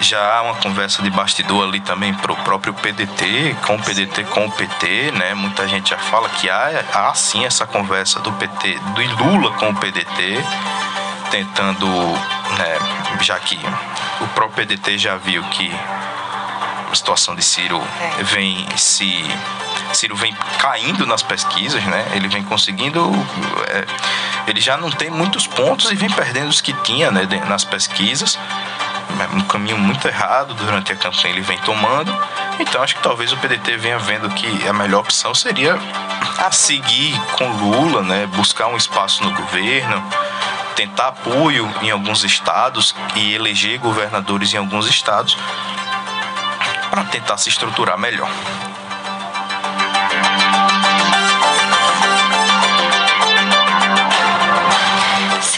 [0.00, 4.24] já há uma conversa de bastidor ali também para o próprio PDT, com o PDT
[4.24, 5.34] com o PT, né?
[5.34, 9.70] Muita gente já fala que há, há sim essa conversa do PT, do Lula com
[9.70, 10.42] o PDT,
[11.30, 12.78] tentando, né,
[13.20, 13.58] já que
[14.20, 15.72] o próprio PDT já viu que
[16.90, 17.80] a situação de Ciro
[18.18, 18.22] é.
[18.24, 19.24] vem se
[19.92, 22.06] Ciro vem caindo nas pesquisas, né?
[22.14, 23.10] Ele vem conseguindo.
[23.68, 23.86] É,
[24.46, 28.38] ele já não tem muitos pontos e vem perdendo os que tinha né, nas pesquisas
[29.34, 32.16] um caminho muito errado durante a campanha ele vem tomando.
[32.58, 35.78] Então acho que talvez o PDT venha vendo que a melhor opção seria
[36.50, 40.02] seguir com Lula, né, buscar um espaço no governo,
[40.80, 45.36] tentar apoio em alguns estados e eleger governadores em alguns estados
[46.90, 48.30] para tentar se estruturar melhor.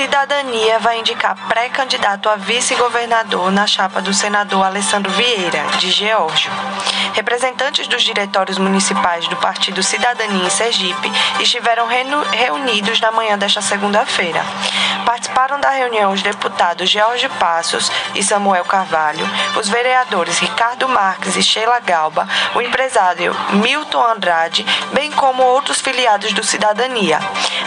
[0.03, 6.51] Cidadania vai indicar pré-candidato a vice-governador na chapa do senador Alessandro Vieira, de Geórgio.
[7.15, 11.87] Representantes dos diretórios municipais do Partido Cidadania em Sergipe estiveram
[12.33, 14.45] reunidos na manhã desta segunda-feira.
[15.05, 19.25] Participaram da reunião os deputados George Passos e Samuel Carvalho,
[19.57, 26.33] os vereadores Ricardo Marques e Sheila Galba, o empresário Milton Andrade, bem como outros filiados
[26.33, 27.21] do Cidadania,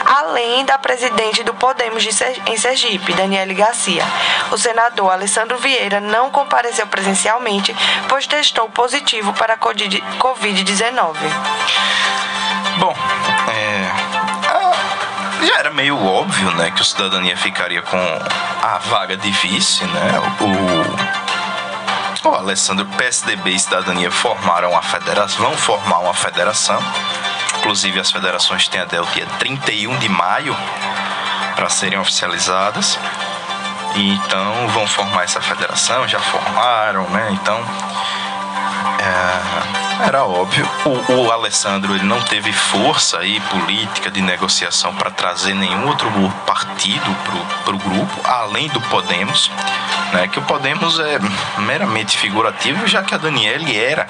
[0.06, 2.12] além da presidente do Podemos de
[2.46, 4.04] em Sergipe, Daniele Garcia.
[4.52, 7.76] O senador Alessandro Vieira não compareceu presencialmente,
[8.08, 11.16] pois testou positivo para a Covid-19.
[12.78, 12.94] Bom,
[13.50, 13.92] é,
[15.46, 20.14] já era meio óbvio, né, que o Cidadania ficaria com a vaga de vice, né?
[22.24, 26.80] O, o Alessandro PSDB e Cidadania formaram a federação, vão formar uma federação.
[27.60, 30.56] Inclusive as federações têm até o dia 31 de maio
[31.56, 33.00] para serem oficializadas.
[33.96, 37.30] Então vão formar essa federação, já formaram, né?
[37.32, 37.58] Então
[39.00, 40.68] é, era óbvio.
[40.86, 46.10] O, o, Alessandro ele não teve força aí política de negociação para trazer nenhum outro
[46.46, 47.16] partido
[47.64, 49.50] para o grupo, além do Podemos,
[50.12, 50.28] né?
[50.28, 51.20] Que o Podemos é
[51.60, 54.08] meramente figurativo, já que a Daniele era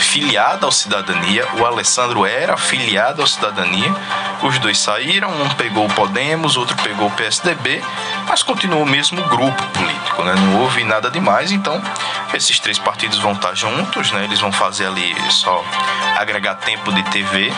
[0.00, 3.94] filiada ao Cidadania, o Alessandro era filiado ao Cidadania.
[4.42, 7.82] Os dois saíram, um pegou o Podemos, outro pegou o PSDB,
[8.28, 10.34] mas continuou o mesmo grupo político, né?
[10.34, 11.80] Não houve nada demais, então
[12.32, 14.24] esses três partidos vão estar juntos, né?
[14.24, 15.64] Eles vão fazer ali só
[16.16, 17.52] agregar tempo de TV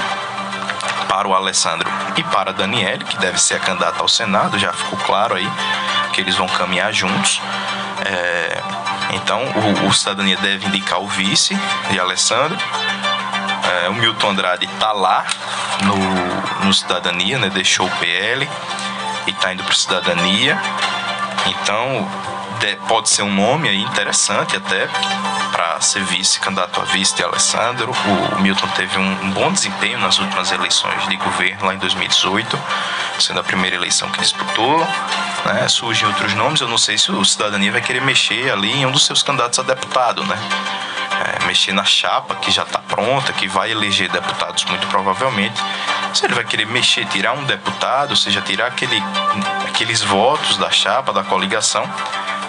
[1.08, 4.72] para o Alessandro e para a Daniele, que deve ser a candidata ao Senado, já
[4.72, 5.48] ficou claro aí
[6.12, 7.40] que eles vão caminhar juntos.
[8.04, 8.61] É,
[9.12, 11.56] então, o, o, Cidadania deve indicar o vice
[11.90, 12.58] de Alessandro.
[13.84, 15.24] É, o Milton Andrade está lá
[15.84, 17.50] no, no Cidadania, né?
[17.50, 18.48] deixou o PL
[19.26, 20.58] e está indo para Cidadania.
[21.46, 22.08] Então,
[22.58, 24.88] de, pode ser um nome aí interessante até
[25.50, 27.92] para ser vice, candidato a vice de Alessandro.
[27.92, 31.78] O, o Milton teve um, um, bom desempenho nas últimas eleições de governo lá em
[31.78, 32.58] 2018,
[33.18, 34.86] sendo a primeira eleição que disputou.
[35.44, 35.66] Né?
[35.68, 38.92] Surgem outros nomes, eu não sei se o Cidadania vai querer mexer ali em um
[38.92, 40.38] dos seus candidatos a deputado, né?
[41.24, 45.60] É, mexer na chapa que já está pronta, que vai eleger deputados muito provavelmente.
[46.14, 49.02] Se ele vai querer mexer, tirar um deputado, ou seja, tirar aquele,
[49.66, 51.88] aqueles votos da chapa, da coligação,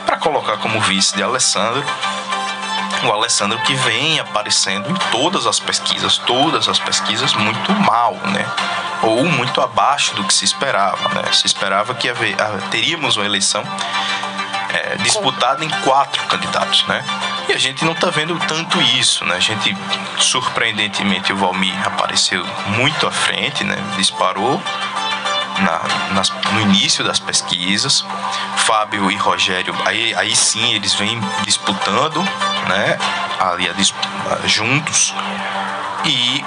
[0.06, 1.84] para colocar como vice de Alessandro
[3.08, 8.46] o Alessandro que vem aparecendo em todas as pesquisas, todas as pesquisas muito mal, né?
[9.04, 11.32] Ou muito abaixo do que se esperava, né?
[11.32, 12.36] Se esperava que haver,
[12.72, 13.64] teríamos uma eleição
[14.74, 17.04] é, disputada em quatro candidatos, né?
[17.48, 19.36] E a gente não está vendo tanto isso, né?
[19.36, 19.76] A gente,
[20.18, 23.76] surpreendentemente, o Valmir apareceu muito à frente, né?
[23.98, 24.62] Disparou
[25.60, 28.06] na, nas, no início das pesquisas.
[28.58, 32.22] Fábio e Rogério, aí, aí sim eles vêm disputando,
[32.68, 32.98] né?
[33.40, 35.14] Ali a, juntos.
[36.06, 36.44] E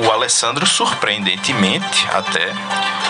[0.00, 2.52] o Alessandro, surpreendentemente até,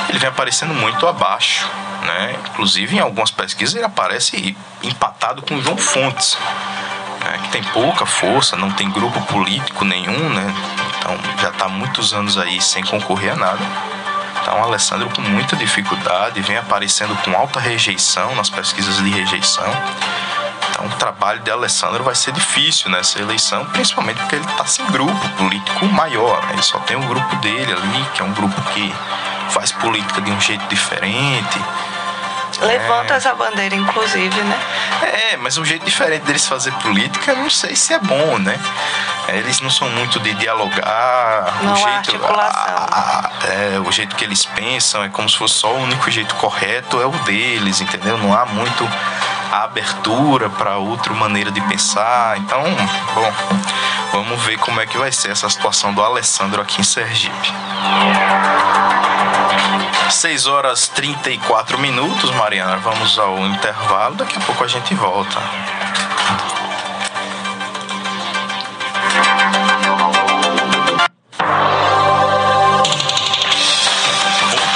[0.09, 1.69] ele vem aparecendo muito abaixo.
[2.03, 2.37] Né?
[2.51, 6.39] Inclusive em algumas pesquisas ele aparece empatado com o João Fontes,
[7.21, 7.39] né?
[7.43, 10.55] que tem pouca força, não tem grupo político nenhum, né?
[10.99, 13.65] então já está muitos anos aí sem concorrer a nada.
[14.41, 19.71] Então, Alessandro com muita dificuldade, vem aparecendo com alta rejeição nas pesquisas de rejeição.
[20.79, 24.87] Então, o trabalho de Alessandro vai ser difícil nessa eleição, principalmente porque ele está sem
[24.87, 26.41] grupo político maior.
[26.45, 26.53] Né?
[26.53, 28.95] Ele só tem o um grupo dele ali, que é um grupo que
[29.51, 31.61] faz política de um jeito diferente.
[32.61, 33.17] Levanta é...
[33.17, 34.59] essa bandeira, inclusive, né?
[35.03, 38.59] É, mas um jeito diferente deles fazer política, não sei se é bom, né?
[39.29, 41.59] Eles não são muito de dialogar.
[41.63, 42.75] Não o jeito, articulação.
[42.91, 46.09] A, a, é, o jeito que eles pensam é como se fosse só o único
[46.11, 48.17] jeito correto é o deles, entendeu?
[48.17, 48.89] Não há muito
[49.51, 52.39] a abertura para outra maneira de pensar.
[52.39, 52.63] Então,
[53.15, 53.33] bom,
[54.13, 57.53] vamos ver como é que vai ser essa situação do Alessandro aqui em Sergipe.
[60.11, 62.77] 6 horas 34 minutos, Mariana.
[62.79, 64.17] Vamos ao intervalo.
[64.17, 65.41] Daqui a pouco a gente volta.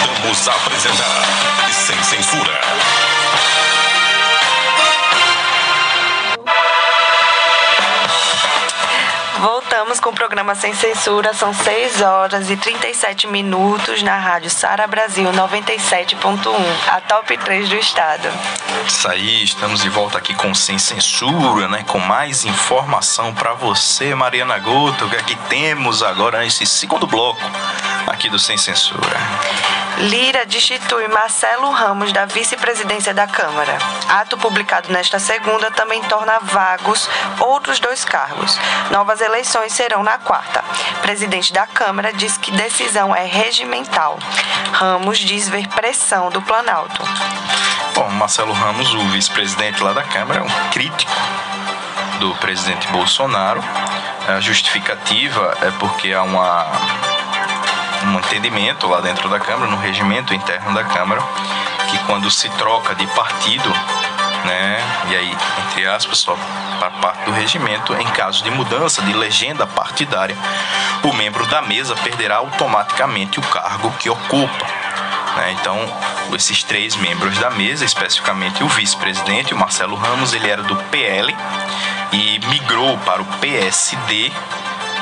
[0.01, 1.32] Voltamos a apresentar
[10.01, 11.35] Com o programa Sem Censura.
[11.35, 16.55] São 6 horas e 37 minutos na rádio Sara Brasil 97.1,
[16.89, 18.29] a top 3 do estado.
[18.87, 21.85] Isso aí, estamos de volta aqui com Sem Censura, né?
[21.87, 25.05] Com mais informação para você, Mariana Goto.
[25.05, 27.43] O que é que temos agora nesse segundo bloco
[28.07, 29.17] aqui do Sem Censura?
[29.99, 33.79] Lira destitui Marcelo Ramos da vice-presidência da Câmara.
[34.09, 38.59] Ato publicado nesta segunda também torna vagos outros dois cargos.
[38.91, 40.65] Novas eleições serão na quarta.
[41.03, 44.19] Presidente da Câmara diz que decisão é regimental.
[44.73, 47.03] Ramos diz ver pressão do Planalto.
[47.95, 51.13] Bom, Marcelo Ramos, o vice-presidente lá da Câmara, é um crítico
[52.19, 53.63] do presidente Bolsonaro.
[54.27, 56.67] A justificativa é porque há uma
[58.05, 61.23] um entendimento lá dentro da Câmara, no regimento interno da Câmara,
[61.91, 63.69] que quando se troca de partido,
[64.45, 65.37] né, e aí,
[65.67, 66.37] entre aspas, só
[66.79, 70.37] para parte do regimento, em caso de mudança de legenda partidária,
[71.05, 74.67] o membro da mesa perderá automaticamente o cargo que ocupa.
[75.37, 75.57] Né?
[75.61, 75.79] Então,
[76.35, 81.35] esses três membros da mesa, especificamente o vice-presidente, o Marcelo Ramos, ele era do PL
[82.13, 84.33] e migrou para o PSD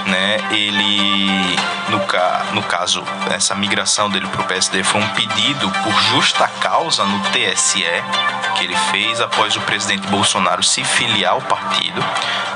[0.07, 1.57] né, ele,
[1.88, 6.48] no, ca, no caso, essa migração dele para o PSD foi um pedido por justa
[6.61, 7.84] causa no TSE,
[8.57, 12.05] que ele fez após o presidente Bolsonaro se filiar ao partido,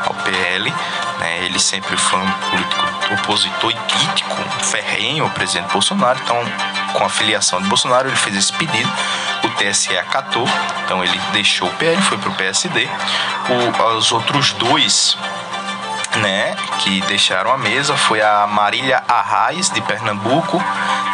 [0.07, 0.73] ao PL.
[1.19, 2.85] Né, ele sempre foi um político
[3.15, 4.35] opositor e crítico,
[4.65, 6.37] ferrenho ao presidente Bolsonaro, então,
[6.93, 8.91] com a filiação de Bolsonaro, ele fez esse pedido.
[9.45, 10.49] O TSE acatou,
[10.85, 12.89] então ele deixou o PL, foi para o PSD.
[13.49, 15.17] O, os outros dois
[16.17, 20.63] né, que deixaram a mesa foi a Marília Arraes, de Pernambuco,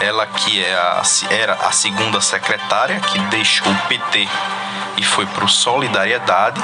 [0.01, 4.29] ela que é a, era a segunda secretária, que deixou o PT
[4.97, 6.61] e foi para o Solidariedade.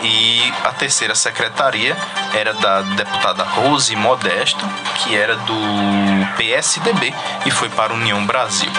[0.00, 1.96] E a terceira secretaria
[2.32, 7.12] era da deputada Rose Modesto, que era do PSDB
[7.44, 8.70] e foi para a União Brasil.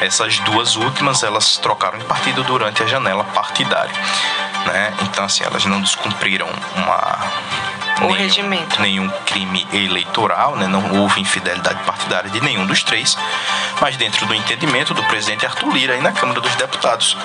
[0.00, 3.92] Essas duas últimas elas trocaram de partido durante a janela partidária.
[4.66, 4.94] Né?
[5.02, 7.18] Então, assim, elas não descumpriram uma,
[8.04, 8.82] o nenhum, regimento.
[8.82, 10.66] Nenhum crime eleitoral, né?
[10.66, 13.16] não houve infidelidade partidária de nenhum dos três,
[13.80, 17.16] mas dentro do entendimento do presidente Arthur Lira aí na Câmara dos Deputados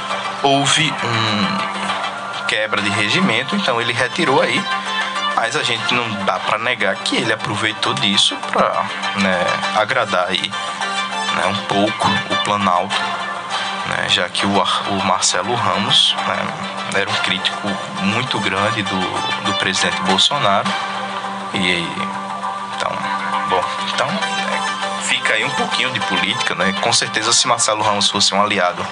[0.44, 4.64] houve um quebra de regimento, então ele retirou aí
[5.36, 8.86] mas a gente não dá para negar que ele aproveitou disso para
[9.18, 9.46] né,
[9.76, 10.50] agradar aí
[11.36, 12.96] né, um pouco o Planalto,
[13.96, 17.68] né, já que o, o Marcelo Ramos né, era um crítico
[18.02, 19.00] muito grande do,
[19.44, 20.70] do presidente Bolsonaro.
[21.54, 21.80] E
[22.76, 22.92] então,
[23.50, 26.74] bom, então é, fica aí um pouquinho de política, né?
[26.82, 28.86] Com certeza se Marcelo Ramos fosse um aliado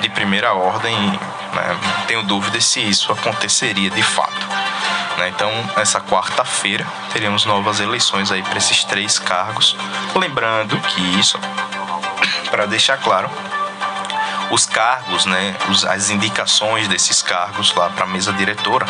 [0.00, 4.48] de primeira ordem, né, tenho dúvidas se isso aconteceria de fato.
[5.18, 5.28] Né?
[5.28, 9.76] Então, essa quarta-feira teremos novas eleições aí para esses três cargos.
[10.14, 11.38] Lembrando que isso,
[12.50, 13.30] para deixar claro,
[14.50, 15.56] os cargos, né,
[15.88, 18.86] as indicações desses cargos lá para a mesa diretora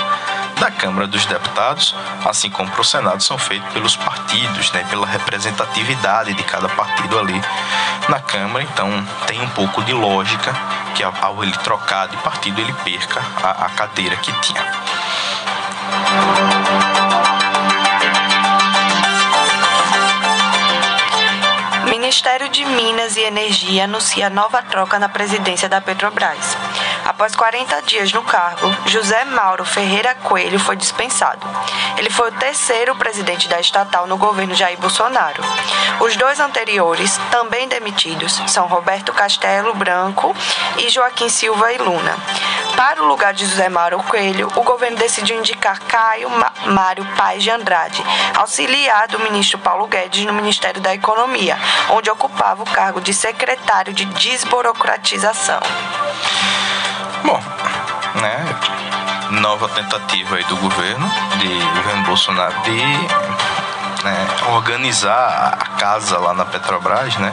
[0.58, 1.94] da Câmara dos Deputados,
[2.24, 7.18] assim como para o Senado, são feitos pelos partidos, né, pela representatividade de cada partido
[7.18, 7.40] ali
[8.08, 8.64] na Câmara.
[8.64, 10.54] Então, tem um pouco de lógica
[10.94, 14.64] que ao ele trocar de partido, ele perca a, a cadeira que tinha.
[22.10, 26.56] Ministério de Minas e Energia anuncia nova troca na presidência da Petrobras.
[27.04, 31.46] Após 40 dias no cargo, José Mauro Ferreira Coelho foi dispensado.
[31.96, 35.42] Ele foi o terceiro presidente da estatal no governo Jair Bolsonaro.
[36.00, 40.34] Os dois anteriores, também demitidos, são Roberto Castelo Branco
[40.78, 42.16] e Joaquim Silva e Luna.
[42.76, 46.30] Para o lugar de José Mauro Coelho, o governo decidiu indicar Caio
[46.66, 48.02] Mário Paz de Andrade,
[48.36, 51.58] auxiliar do ministro Paulo Guedes no Ministério da Economia,
[51.90, 55.60] onde ocupava o cargo de secretário de desburocratização.
[57.24, 57.42] Bom,
[58.20, 58.46] né?
[59.30, 61.08] Nova tentativa aí do governo,
[61.38, 62.80] de governo Bolsonaro, de
[64.04, 67.32] né, organizar a casa lá na Petrobras, né?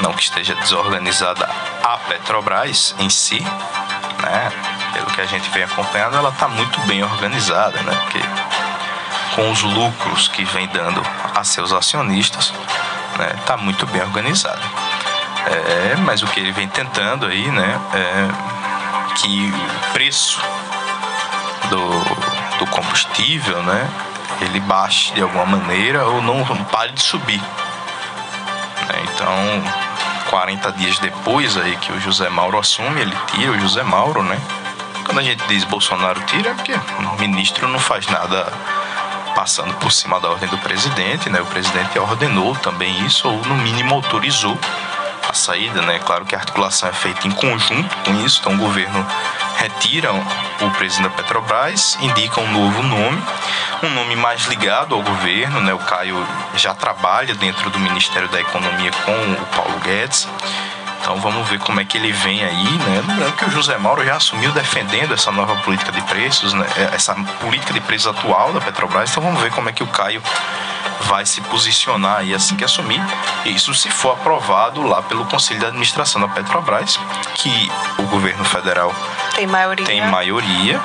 [0.00, 1.48] Não que esteja desorganizada
[1.82, 4.52] a Petrobras em si, né?
[4.92, 7.94] Pelo que a gente vem acompanhando, ela está muito bem organizada, né?
[8.02, 8.20] Porque
[9.34, 11.02] com os lucros que vem dando
[11.34, 12.52] a seus acionistas,
[13.18, 13.34] né?
[13.46, 14.62] Tá muito bem organizada.
[15.46, 17.80] É, mas o que ele vem tentando aí, né?
[17.94, 18.51] É
[19.16, 20.40] que o preço
[21.68, 23.88] do, do combustível, né?
[24.40, 27.40] Ele baixe de alguma maneira ou não pare de subir.
[27.40, 29.04] Né?
[29.04, 29.34] Então,
[30.30, 34.40] 40 dias depois aí que o José Mauro assume, ele tira o José Mauro, né?
[35.04, 38.50] Quando a gente diz Bolsonaro tira, é porque o ministro não faz nada
[39.34, 41.40] passando por cima da ordem do presidente, né?
[41.40, 44.58] O presidente ordenou também isso, ou no mínimo autorizou
[45.28, 46.00] a saída, né?
[46.04, 49.06] Claro que a articulação é feita em conjunto com isso, então o governo
[49.56, 53.22] retira o presidente da Petrobras, indica um novo nome,
[53.82, 55.72] um nome mais ligado ao governo, né?
[55.72, 60.28] O Caio já trabalha dentro do Ministério da Economia com o Paulo Guedes.
[61.00, 63.02] Então vamos ver como é que ele vem aí, né?
[63.06, 66.64] Lembrando que o José Mauro já assumiu defendendo essa nova política de preços, né?
[66.92, 69.10] essa política de preços atual da Petrobras.
[69.10, 70.22] Então vamos ver como é que o Caio
[71.02, 73.00] vai se posicionar aí assim que assumir.
[73.44, 76.98] Isso se for aprovado lá pelo Conselho de Administração da Petrobras,
[77.34, 78.94] que o governo federal
[79.34, 80.80] tem maioria, tem maioria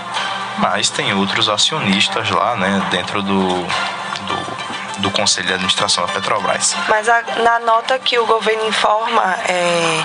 [0.59, 4.57] mas tem outros acionistas lá, né, dentro do, do
[4.99, 6.75] do Conselho de Administração da Petrobras.
[6.87, 10.03] Mas a, na nota que o governo informa, é,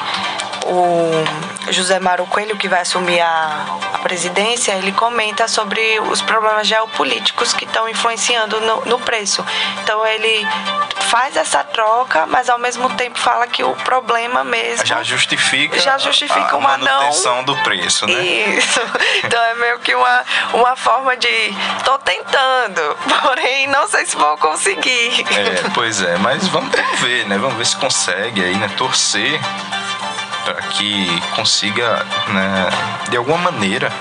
[0.66, 6.66] o José Mário Coelho, que vai assumir a, a, presidência, ele comenta sobre os problemas
[6.66, 9.44] geopolíticos que estão influenciando no, no preço.
[9.82, 10.46] Então ele
[11.08, 15.98] faz essa troca, mas ao mesmo tempo fala que o problema mesmo já justifica já
[15.98, 18.14] justifica a, uma manutenção não do preço, né?
[18.14, 18.80] Isso.
[19.24, 21.28] Então é meio que uma, uma forma de
[21.84, 25.24] tô tentando, porém não sei se vou conseguir.
[25.30, 27.38] É, pois é, mas vamos ver, né?
[27.38, 28.70] Vamos ver se consegue aí, né?
[28.76, 29.40] Torcer
[30.44, 32.68] para que consiga, né,
[33.10, 33.92] de alguma maneira,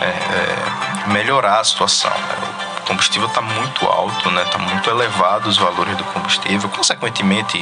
[0.00, 2.10] é, é, melhorar a situação.
[2.10, 2.36] Né?
[2.78, 4.42] O combustível está muito alto, né?
[4.42, 7.58] Está muito elevado os valores do combustível, consequentemente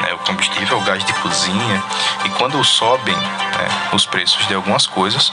[0.00, 1.82] né, o combustível, o gás de cozinha
[2.24, 5.30] e quando sobem né, os preços de algumas coisas,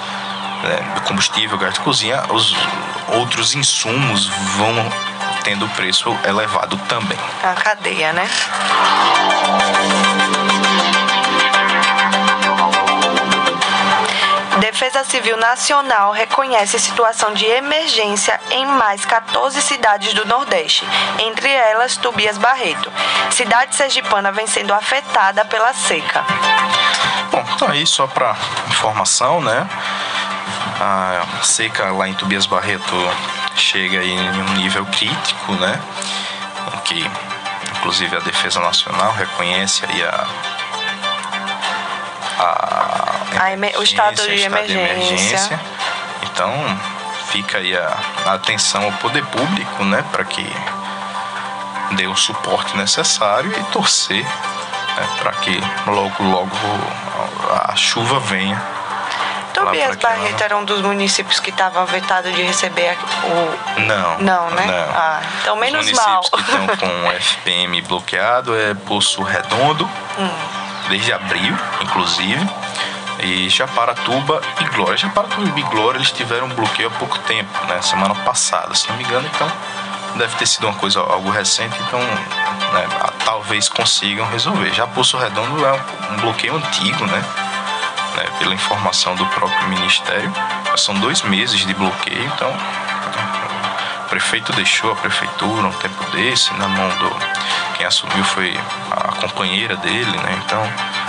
[0.63, 2.53] né, combustível, gás de cozinha, os
[3.13, 4.91] outros insumos vão
[5.43, 7.17] tendo preço elevado também.
[7.43, 8.29] A cadeia, né?
[14.79, 20.85] Defesa Civil Nacional reconhece situação de emergência em mais 14 cidades do Nordeste,
[21.17, 22.91] entre elas Tubias Barreto.
[23.31, 26.23] Cidade sergipana vem sendo afetada pela seca.
[27.31, 29.67] Bom, então aí só para informação, né?
[30.79, 32.95] A seca lá em Tubias Barreto
[33.55, 35.81] chega em um nível crítico, né?
[36.85, 37.03] Que
[37.77, 40.27] inclusive a Defesa Nacional reconhece aí a
[42.39, 45.59] a, A o estado de emergência.
[46.23, 46.51] Então,
[47.31, 50.45] fica aí a, a atenção ao poder público, né, para que
[51.91, 56.55] dê o suporte necessário e torcer né, para que logo, logo
[57.69, 58.61] a, chuva venha.
[59.51, 63.79] Aquela- Barreto era um dos municípios que estavam vetados de receber o.
[63.81, 64.17] Não.
[64.19, 64.65] Não, né?
[64.67, 64.95] Não.
[64.95, 66.21] Ah, então Os menos municípios mal.
[66.21, 70.29] que estão com o FPM bloqueado é Poço Redondo, Hum.
[70.89, 72.49] Desde abril, inclusive.
[73.19, 74.97] E Japaratuba e Glória.
[74.97, 77.81] Japaratuba e Glória eles tiveram um bloqueio há pouco tempo, né?
[77.81, 79.51] Semana passada, se não me engano, então
[80.17, 82.87] deve ter sido uma coisa algo recente, então né,
[83.23, 84.73] talvez consigam resolver.
[84.73, 85.73] Já Poço Redondo é
[86.11, 87.23] um, bloqueio antigo, né?
[88.15, 90.31] né, Pela informação do próprio Ministério.
[90.75, 92.51] São dois meses de bloqueio, então
[94.07, 97.15] prefeito deixou a prefeitura um tempo desse na mão do.
[97.75, 98.57] Quem assumiu foi
[98.91, 100.41] a companheira dele, né?
[100.45, 100.61] Então,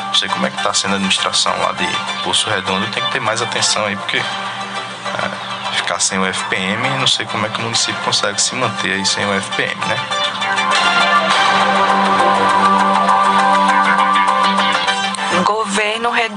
[0.06, 1.86] não sei como é que tá sendo a administração lá de
[2.22, 7.06] Poço Redondo, tem que ter mais atenção aí, porque é, ficar sem o FPM, não
[7.06, 9.96] sei como é que o município consegue se manter aí sem o FPM, né?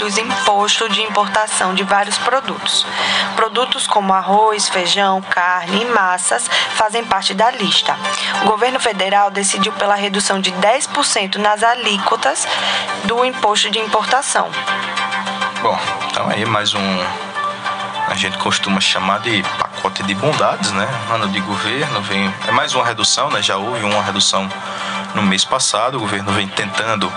[0.02, 2.88] Reduz imposto de importação de vários produtos.
[3.36, 7.96] Produtos como arroz, feijão, carne e massas fazem parte da lista.
[8.42, 12.48] O governo federal decidiu pela redução de 10% nas alíquotas
[13.04, 14.50] do imposto de importação.
[15.62, 15.78] Bom,
[16.10, 17.06] então aí mais um.
[18.08, 20.88] A gente costuma chamar de pacote de bondades, né?
[21.12, 22.34] Ano de governo vem.
[22.48, 23.40] É mais uma redução, né?
[23.40, 24.50] Já houve uma redução
[25.14, 25.98] no mês passado.
[25.98, 27.12] O governo vem tentando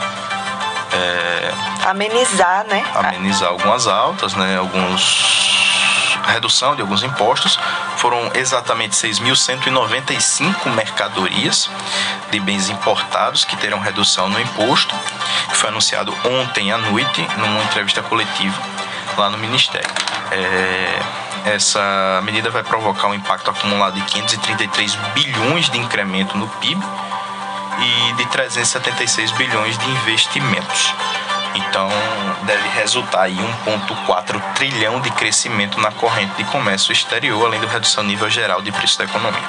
[0.94, 2.84] é, Amenizar, né?
[2.94, 4.56] amenizar algumas altas, né?
[4.56, 5.44] Alguns
[6.26, 7.58] redução de alguns impostos.
[7.96, 11.70] Foram exatamente 6.195 mercadorias
[12.30, 14.94] de bens importados que terão redução no imposto,
[15.48, 18.58] que foi anunciado ontem à noite numa entrevista coletiva
[19.16, 19.88] lá no Ministério.
[20.32, 21.00] É,
[21.54, 26.82] essa medida vai provocar um impacto acumulado de 533 bilhões de incremento no PIB
[27.80, 30.94] e de 376 bilhões de investimentos.
[31.54, 31.88] Então,
[32.42, 38.02] deve resultar em 1,4 trilhão de crescimento na corrente de comércio exterior, além da redução
[38.02, 39.42] nível geral de preço da economia.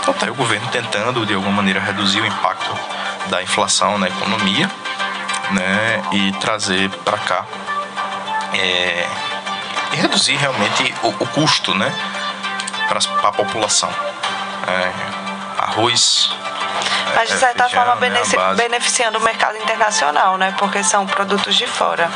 [0.00, 2.72] Então, está aí o governo tentando, de alguma maneira, reduzir o impacto
[3.28, 4.70] da inflação na economia
[5.50, 7.44] né, e trazer para cá
[8.54, 9.06] é,
[9.92, 11.92] e reduzir realmente o, o custo né,
[12.88, 13.90] para a população.
[14.68, 14.92] É,
[15.58, 16.30] arroz.
[17.14, 20.54] Mas de é, certa forma a benefici- beneficiando o mercado internacional, né?
[20.58, 22.10] Porque são produtos de fora.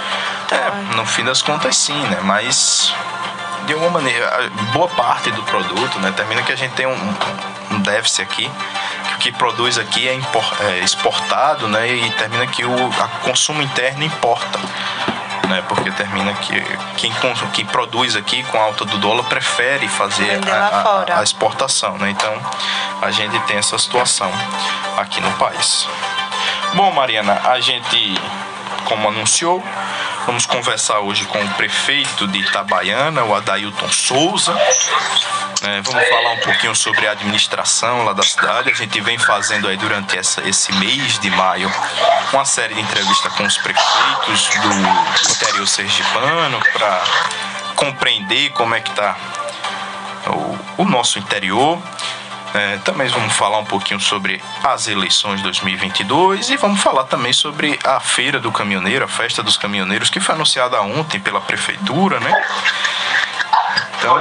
[0.47, 2.19] Então, É, no fim das contas sim, né?
[2.23, 2.95] Mas
[3.67, 6.13] de alguma maneira, boa parte do produto, né?
[6.17, 7.15] Termina que a gente tem um,
[7.71, 8.51] um déficit aqui,
[9.09, 10.13] que o que produz aqui é,
[10.67, 11.89] é exportado, né?
[11.89, 12.91] E termina que o
[13.23, 14.59] consumo interno importa.
[15.49, 16.59] Né, porque termina que
[16.97, 17.13] quem,
[17.53, 20.83] quem produz aqui com alta do dólar prefere fazer a, a-
[21.19, 21.99] a exportação.
[21.99, 22.11] Né?
[22.11, 22.35] Então
[23.03, 24.31] a gente tem essa situação
[24.97, 25.87] aqui no país.
[26.75, 28.19] Bom, Mariana, a gente,
[28.85, 29.63] como anunciou,
[30.27, 34.55] vamos conversar hoje com o prefeito de Itabaiana, o Adailton Souza.
[35.63, 38.71] É, vamos falar um pouquinho sobre a administração lá da cidade.
[38.71, 41.73] A gente vem fazendo aí durante essa, esse mês de maio
[42.33, 47.03] uma série de entrevistas com os prefeitos do interior sergipano para
[47.77, 49.17] compreender como é que está
[50.27, 51.79] o, o nosso interior.
[52.55, 57.33] É, também vamos falar um pouquinho sobre as eleições de 2022 e vamos falar também
[57.33, 62.21] sobre a Feira do Caminhoneiro, a Festa dos Caminhoneiros, que foi anunciada ontem pela Prefeitura,
[62.21, 62.33] né?
[63.99, 64.19] Então,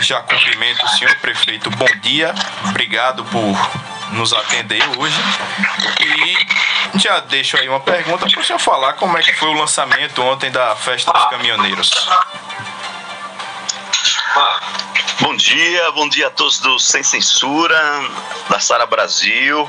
[0.00, 2.34] já cumprimento o senhor prefeito, bom dia,
[2.70, 3.70] obrigado por
[4.12, 5.20] nos atender hoje.
[6.00, 9.52] E já deixo aí uma pergunta para o senhor falar como é que foi o
[9.52, 12.08] lançamento ontem da Festa dos Caminhoneiros.
[15.20, 17.76] Bom dia, bom dia a todos do Sem Censura,
[18.48, 19.68] da Sara Brasil.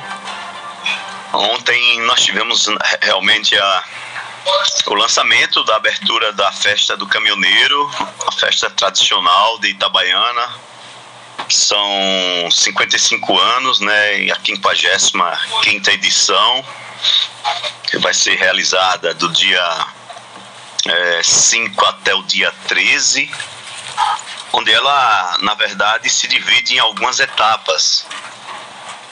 [1.34, 2.68] Ontem nós tivemos
[3.02, 3.84] realmente a,
[4.86, 7.92] o lançamento da abertura da festa do caminhoneiro,
[8.28, 10.54] a festa tradicional de Itabaiana.
[11.50, 14.30] São 55 anos, né?
[14.32, 16.66] A 55 edição,
[17.90, 19.88] que vai ser realizada do dia
[20.86, 23.28] é, 5 até o dia 13,
[24.54, 28.06] onde ela, na verdade, se divide em algumas etapas.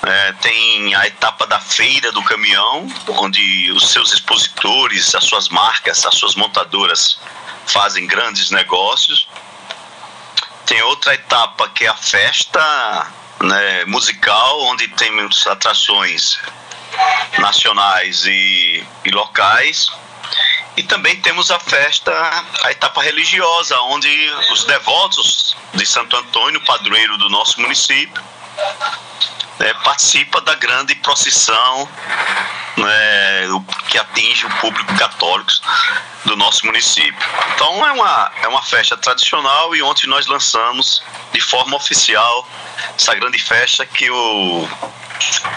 [0.02, 6.06] É, tem a etapa da feira do caminhão, onde os seus expositores, as suas marcas,
[6.06, 7.20] as suas montadoras
[7.68, 9.28] fazem grandes negócios.
[10.66, 13.12] Tem outra etapa que é a festa
[13.42, 16.40] né, musical, onde temos atrações
[17.38, 19.92] nacionais e, e locais.
[20.80, 22.10] E também temos a festa,
[22.64, 24.08] a etapa religiosa, onde
[24.50, 28.24] os devotos de Santo Antônio, padroeiro do nosso município,
[29.60, 31.90] né, participa da grande procissão
[32.78, 33.48] né,
[33.90, 35.52] que atinge o público católico
[36.24, 37.28] do nosso município.
[37.56, 41.04] Então é uma, é uma festa tradicional e ontem nós lançamos
[41.34, 42.48] de forma oficial
[42.98, 44.70] essa grande festa que eu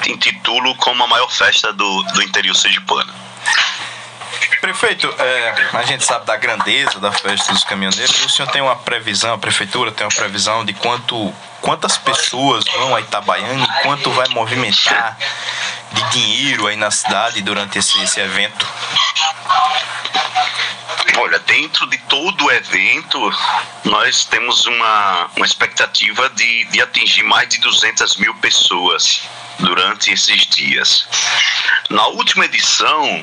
[0.04, 3.22] intitulo como a maior festa do, do interior sergipano.
[4.60, 8.24] Prefeito, é, a gente sabe da grandeza da festa dos caminhoneiros.
[8.24, 12.94] O senhor tem uma previsão, a prefeitura tem uma previsão de quanto, quantas pessoas vão
[12.94, 15.16] a Itabaiana e quanto vai movimentar
[15.92, 18.66] de dinheiro aí na cidade durante esse, esse evento?
[21.18, 23.32] Olha, dentro de todo o evento,
[23.84, 29.22] nós temos uma, uma expectativa de, de atingir mais de 200 mil pessoas
[29.58, 31.06] durante esses dias.
[31.90, 33.22] Na última edição,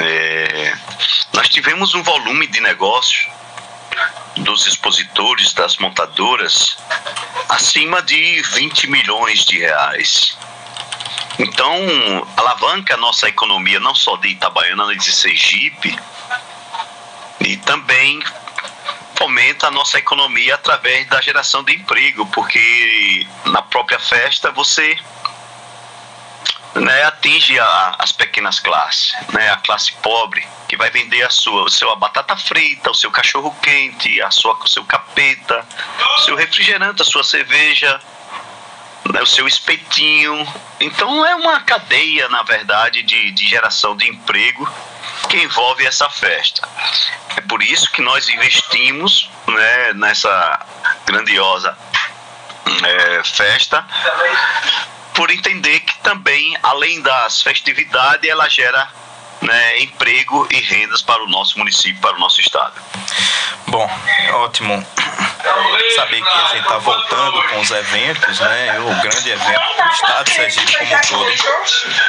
[0.00, 0.76] é,
[1.32, 3.30] nós tivemos um volume de negócio
[4.36, 6.76] dos expositores, das montadoras,
[7.48, 10.36] acima de 20 milhões de reais.
[11.38, 11.76] Então,
[12.36, 15.98] alavanca a nossa economia, não só de Itabaiana, mas de Sergipe,
[17.40, 18.22] e também
[19.16, 24.96] fomenta a nossa economia através da geração de emprego, porque na própria festa você
[26.74, 31.64] né, atinge a, as pequenas classes, né, a classe pobre que vai vender a sua,
[31.64, 35.64] o seu batata frita, o seu cachorro quente, a sua, o seu capeta,
[36.16, 38.00] o seu refrigerante, a sua cerveja,
[39.12, 40.46] né, o seu espetinho.
[40.80, 44.66] Então é uma cadeia, na verdade, de, de geração de emprego
[45.28, 46.66] que envolve essa festa.
[47.36, 50.66] É por isso que nós investimos né, nessa
[51.04, 51.76] grandiosa
[52.84, 53.86] é, festa
[55.14, 58.88] por entender que também, além das festividades, ela gera
[59.42, 62.74] né, emprego e rendas para o nosso município, para o nosso estado.
[63.66, 63.88] Bom,
[64.34, 64.86] ótimo
[65.94, 68.78] saber que a gente está voltando com os eventos, né?
[68.80, 71.32] O grande evento do estado de Sergipe como todo,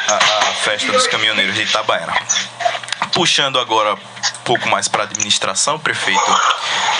[0.09, 2.13] a, a festa dos caminhoneiros de Itabaiana.
[3.13, 6.41] Puxando agora um pouco mais para a administração, prefeito,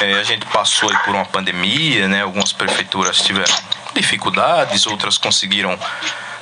[0.02, 2.22] é, a gente passou por uma pandemia, né?
[2.22, 3.54] Algumas prefeituras tiveram
[3.94, 5.78] dificuldades, outras conseguiram,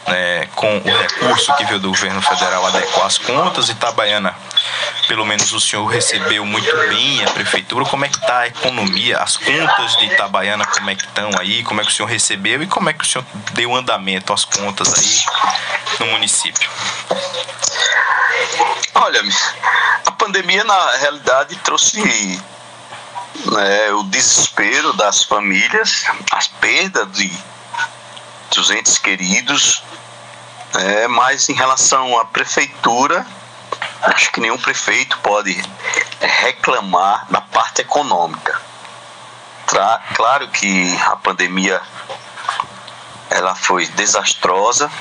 [0.07, 3.69] né, com o recurso que veio do governo federal, adequar as contas.
[3.69, 4.35] Itabaiana,
[5.07, 7.85] pelo menos o senhor recebeu muito bem a prefeitura.
[7.85, 11.63] Como é que está a economia, as contas de Itabaiana, como é que estão aí,
[11.63, 14.45] como é que o senhor recebeu e como é que o senhor deu andamento às
[14.45, 15.25] contas aí
[15.99, 16.69] no município?
[18.95, 19.21] Olha,
[20.05, 22.41] a pandemia na realidade trouxe
[23.45, 27.31] né, o desespero das famílias, as perdas de,
[28.55, 29.83] dos entes queridos,
[30.73, 33.25] é, mas em relação à prefeitura,
[34.03, 35.61] acho que nenhum prefeito pode
[36.19, 38.59] reclamar da parte econômica.
[39.67, 41.81] Tra claro que a pandemia
[43.29, 44.91] ela foi desastrosa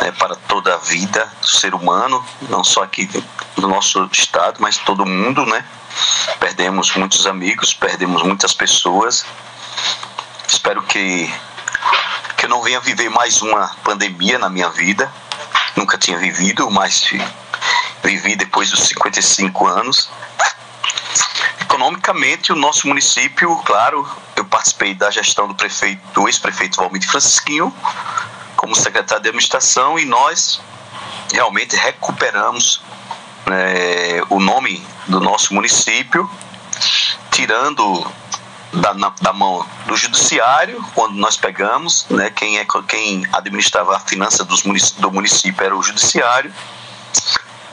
[0.00, 3.08] né, para toda a vida do ser humano, não só aqui
[3.56, 5.64] no nosso estado, mas todo mundo, né?
[6.40, 9.24] Perdemos muitos amigos, perdemos muitas pessoas.
[10.46, 11.32] Espero que,
[12.36, 15.12] que eu não venha viver mais uma pandemia na minha vida.
[15.76, 17.12] Nunca tinha vivido, mas
[18.02, 20.10] vivi depois dos 55 anos.
[21.60, 27.74] Economicamente, o nosso município, claro, eu participei da gestão do prefeito, do ex-prefeito Valmir Francisquinho,
[28.56, 30.60] como secretário de administração, e nós
[31.32, 32.80] realmente recuperamos
[33.50, 36.28] é, o nome do nosso município,
[37.30, 38.06] tirando
[38.72, 44.00] da, na, da mão do judiciário, quando nós pegamos, né, quem, é, quem administrava a
[44.00, 46.52] finança dos município, do município era o judiciário,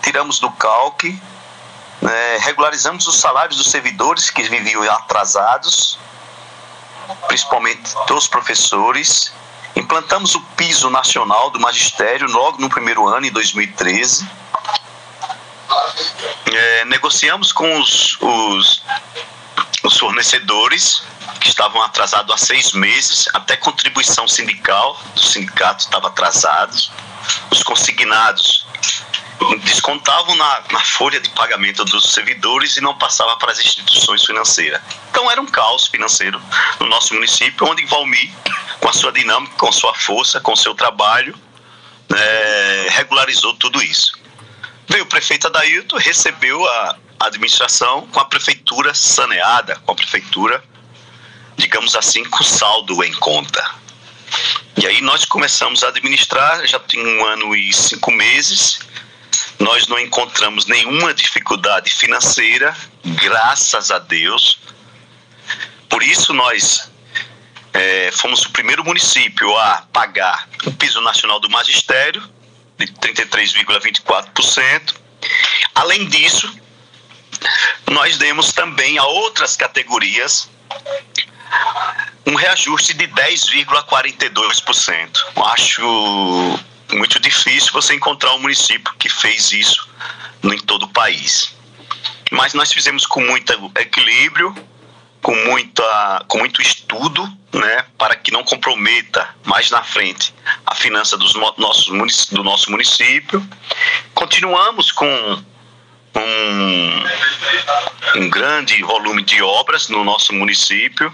[0.02, 1.20] tiramos do calque,
[2.02, 6.00] né, regularizamos os salários dos servidores que viviam atrasados,
[7.28, 9.34] principalmente dos professores,
[9.76, 14.28] implantamos o piso nacional do magistério logo no primeiro ano, em 2013,
[16.54, 18.84] é, negociamos com os, os,
[19.84, 21.04] os fornecedores
[21.40, 26.76] que estavam atrasados há seis meses, até contribuição sindical do sindicato estava atrasado,
[27.52, 28.66] os consignados
[29.64, 34.82] descontavam na, na, folha de pagamento dos servidores e não passava para as instituições financeiras.
[35.10, 36.42] Então era um caos financeiro
[36.80, 38.32] no nosso município, onde Valmir,
[38.80, 41.38] com a sua dinâmica, com sua força, com seu trabalho,
[42.16, 44.18] é, regularizou tudo isso.
[44.88, 50.64] Veio o prefeito Adailton, recebeu a administração com a prefeitura saneada, com a prefeitura,
[51.58, 53.64] digamos assim, com saldo em conta.
[54.78, 58.80] E aí nós começamos a administrar, já tem um ano e cinco meses,
[59.58, 64.60] nós não encontramos nenhuma dificuldade financeira, graças a Deus.
[65.90, 66.92] Por isso nós
[67.74, 72.22] é, fomos o primeiro município a pagar o piso nacional do magistério,
[72.78, 74.96] de 33,24%.
[75.74, 76.54] Além disso,
[77.88, 80.50] nós demos também a outras categorias
[82.26, 85.18] um reajuste de 10,42%.
[85.54, 86.60] Acho
[86.92, 89.88] muito difícil você encontrar um município que fez isso
[90.44, 91.54] em todo o país.
[92.32, 94.56] Mas nós fizemos com muito equilíbrio,
[95.26, 100.32] com, muita, com muito estudo, né, para que não comprometa mais na frente
[100.64, 103.44] a finança dos nossos, do nosso município.
[104.14, 105.44] Continuamos com
[106.16, 107.04] um,
[108.18, 111.12] um grande volume de obras no nosso município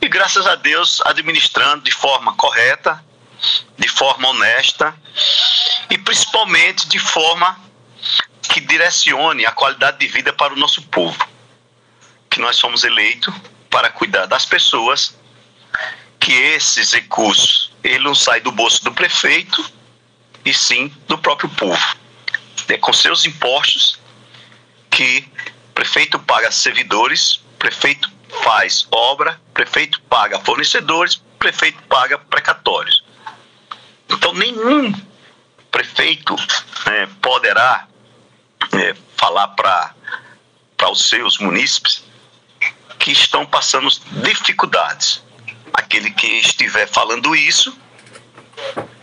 [0.00, 3.04] e, graças a Deus, administrando de forma correta,
[3.76, 4.94] de forma honesta
[5.90, 7.60] e principalmente de forma
[8.48, 11.35] que direcione a qualidade de vida para o nosso povo
[12.36, 13.34] que nós fomos eleitos
[13.70, 15.16] para cuidar das pessoas,
[16.20, 19.64] que esses recursos ele não sai do bolso do prefeito
[20.44, 21.96] e sim do próprio povo.
[22.68, 23.98] É com seus impostos
[24.90, 25.26] que
[25.70, 28.12] o prefeito paga servidores, prefeito
[28.42, 33.02] faz obra, prefeito paga fornecedores, prefeito paga precatórios.
[34.10, 34.92] Então nenhum
[35.70, 36.36] prefeito
[36.84, 37.88] é, poderá
[38.74, 39.94] é, falar para
[40.90, 42.04] os seus munícipes
[43.06, 43.88] que estão passando
[44.24, 45.22] dificuldades.
[45.72, 47.72] Aquele que estiver falando isso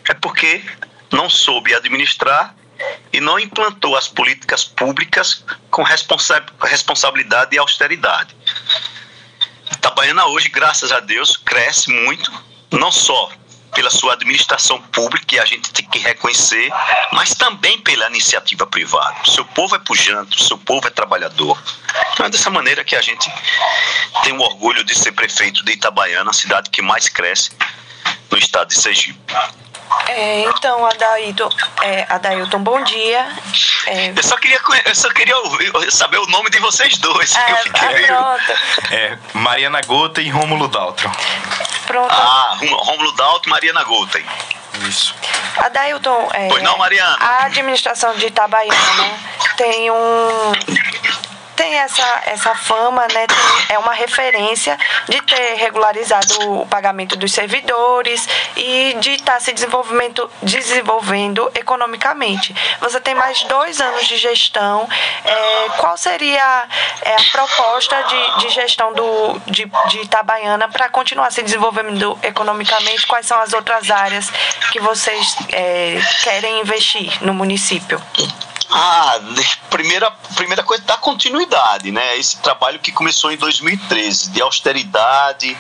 [0.10, 0.62] é porque
[1.10, 2.54] não soube administrar
[3.14, 8.36] e não implantou as políticas públicas com responsa responsabilidade e austeridade.
[9.72, 12.30] Itabaiana hoje, graças a Deus, cresce muito,
[12.72, 13.32] não só
[13.74, 16.72] pela sua administração pública, que a gente tem que reconhecer,
[17.12, 19.16] mas também pela iniciativa privada.
[19.24, 21.62] O seu povo é pujante, o seu povo é trabalhador.
[22.14, 23.32] Então é dessa maneira que a gente
[24.24, 27.52] tem o orgulho de ser prefeito de Itabaiana, a cidade que mais cresce
[28.32, 29.34] no estado de Sergipe.
[30.08, 31.50] É, então, Adailton,
[31.82, 33.28] é, Adailton, bom dia.
[33.88, 34.14] É...
[34.16, 37.36] Eu só queria, eu só queria ouvir, saber o nome de vocês dois.
[37.36, 38.38] É, eu fiquei ah,
[38.91, 41.12] É, Mariana Gota e Rômulo Daltron.
[41.88, 42.12] Pronto.
[42.12, 44.20] Ah, Rômulo Daltron e Mariana Gota.
[44.88, 45.16] Isso.
[45.58, 47.16] Adailton, é, pois não, Mariana?
[47.20, 49.20] a administração de Itabaiana
[49.56, 50.52] tem um
[51.64, 53.26] tem essa, essa fama, né?
[53.26, 59.39] Tem, é uma referência de ter regularizado o pagamento dos servidores e de estar tá
[59.39, 62.53] se desenvolvimento, desenvolvendo economicamente.
[62.82, 64.89] Você tem mais dois anos de gestão.
[65.24, 66.68] É, qual seria
[67.01, 73.07] é, a proposta de, de gestão do, de, de Itabaiana para continuar se desenvolvendo economicamente?
[73.07, 74.30] Quais são as outras áreas
[74.72, 78.01] que vocês é, querem investir no município?
[78.70, 79.20] Ah,
[79.70, 82.18] primeira, primeira coisa, dar continuidade, né?
[82.18, 85.57] Esse trabalho que começou em 2013, de austeridade,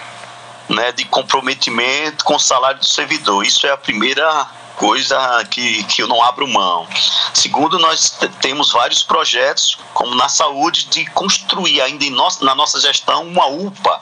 [0.69, 3.45] né, de comprometimento com o salário do servidor.
[3.45, 6.87] Isso é a primeira coisa que, que eu não abro mão.
[7.33, 12.79] Segundo, nós temos vários projetos, como na saúde, de construir ainda em nossa, na nossa
[12.79, 14.01] gestão uma UPA,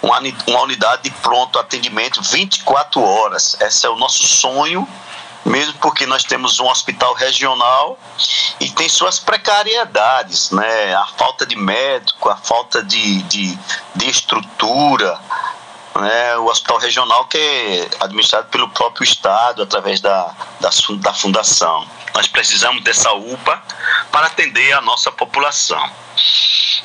[0.00, 3.56] uma, uma unidade de pronto atendimento 24 horas.
[3.60, 4.88] Esse é o nosso sonho
[5.44, 7.98] mesmo porque nós temos um hospital regional
[8.60, 10.94] e tem suas precariedades, né?
[10.94, 13.58] A falta de médico, a falta de, de,
[13.94, 15.18] de estrutura,
[15.96, 16.36] né?
[16.38, 21.86] O hospital regional que é administrado pelo próprio Estado através da, da, da fundação.
[22.14, 23.62] Nós precisamos dessa UPA
[24.10, 25.90] para atender a nossa população.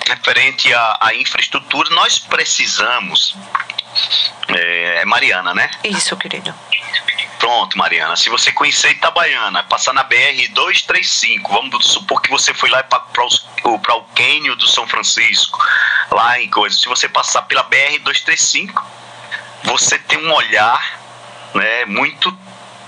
[0.07, 3.35] Referente à, à infraestrutura, nós precisamos.
[4.47, 5.69] É, é Mariana, né?
[5.83, 6.53] Isso, querido.
[7.47, 8.17] Pronto, Mariana.
[8.17, 13.95] Se você conhecer Itabaiana, passar na BR 235, vamos supor que você foi lá para
[13.95, 15.57] o Quênio do São Francisco,
[16.11, 16.77] lá em coisa.
[16.77, 18.85] Se você passar pela BR 235,
[19.63, 20.99] você tem um olhar
[21.55, 22.37] né, muito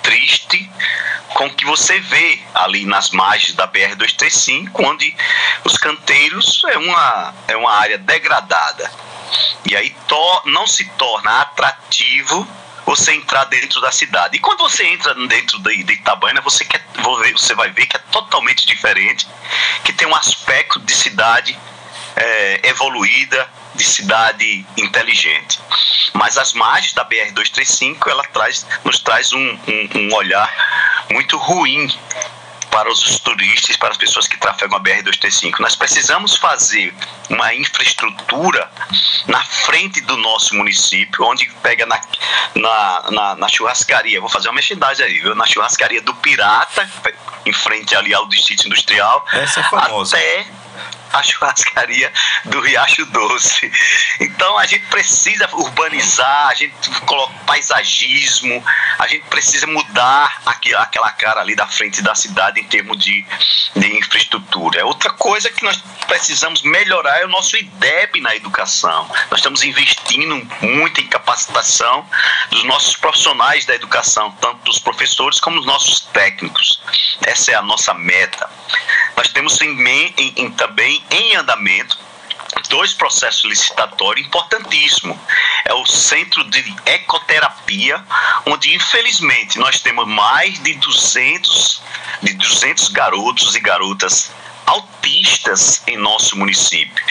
[0.03, 0.70] triste
[1.30, 5.16] com o que você vê ali nas margens da BR-235, onde
[5.64, 8.91] os canteiros é uma, é uma área degradada.
[9.64, 12.45] E aí to, não se torna atrativo
[12.89, 14.37] você entrar dentro da cidade.
[14.37, 16.83] E quando você entra dentro de, de Itabaiana, você, quer,
[17.33, 19.27] você vai ver que é totalmente diferente,
[19.83, 21.55] que tem um aspecto de cidade
[22.15, 25.59] é, evoluída, de cidade inteligente.
[26.15, 30.51] Mas as margens da BR-235, ela traz, nos traz um, um, um olhar
[31.11, 31.87] muito ruim
[32.80, 35.59] para os turistas, para as pessoas que trafegam a BR-235.
[35.59, 36.93] Nós precisamos fazer
[37.30, 38.71] uma infraestrutura
[39.27, 41.99] na frente do nosso município, onde pega na,
[42.55, 45.36] na, na, na churrascaria, vou fazer uma mexidade aí, viu?
[45.36, 46.89] na churrascaria do Pirata,
[47.45, 50.15] em frente ali ao Distrito Industrial, Essa é famosa.
[50.15, 50.47] até
[51.13, 52.11] a churrascaria
[52.45, 53.71] do Riacho Doce.
[54.19, 58.63] Então a gente precisa urbanizar, a gente coloca paisagismo,
[58.97, 63.25] a gente precisa mudar aquela cara ali da frente da cidade em termos de,
[63.75, 64.82] de infraestrutura.
[64.82, 69.07] É outra coisa que nós precisamos melhorar é o nosso IDEB na educação.
[69.30, 72.07] Nós estamos investindo muito em capacitação
[72.49, 76.82] dos nossos profissionais da educação, tanto os professores como os nossos técnicos.
[77.25, 78.49] Essa é a nossa meta.
[79.15, 81.97] Nós temos em, em, em, também em andamento
[82.70, 85.17] dois processos licitatórios importantíssimos.
[85.65, 88.03] É o Centro de Ecoterapia,
[88.45, 91.82] onde infelizmente nós temos mais de 200,
[92.22, 94.32] de 200 garotos e garotas
[94.67, 97.03] autistas em nosso município.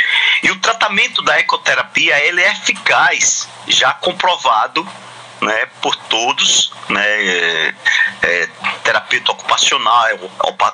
[0.45, 4.87] E o tratamento da ecoterapia ele é eficaz, já comprovado
[5.41, 7.74] né, por todos, né, é,
[8.22, 8.49] é,
[8.82, 10.07] terapeuta ocupacional,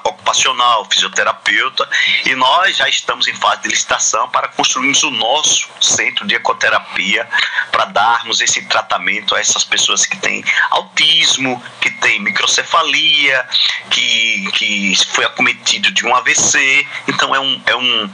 [0.04, 1.88] ocupacional, fisioterapeuta,
[2.24, 7.28] e nós já estamos em fase de licitação para construirmos o nosso centro de ecoterapia
[7.70, 13.46] para darmos esse tratamento a essas pessoas que têm autismo, que têm microcefalia,
[13.90, 16.86] que, que foi acometido de um AVC.
[17.08, 18.12] Então é, um, é, um,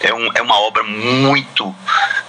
[0.00, 1.74] é, um, é uma obra muito,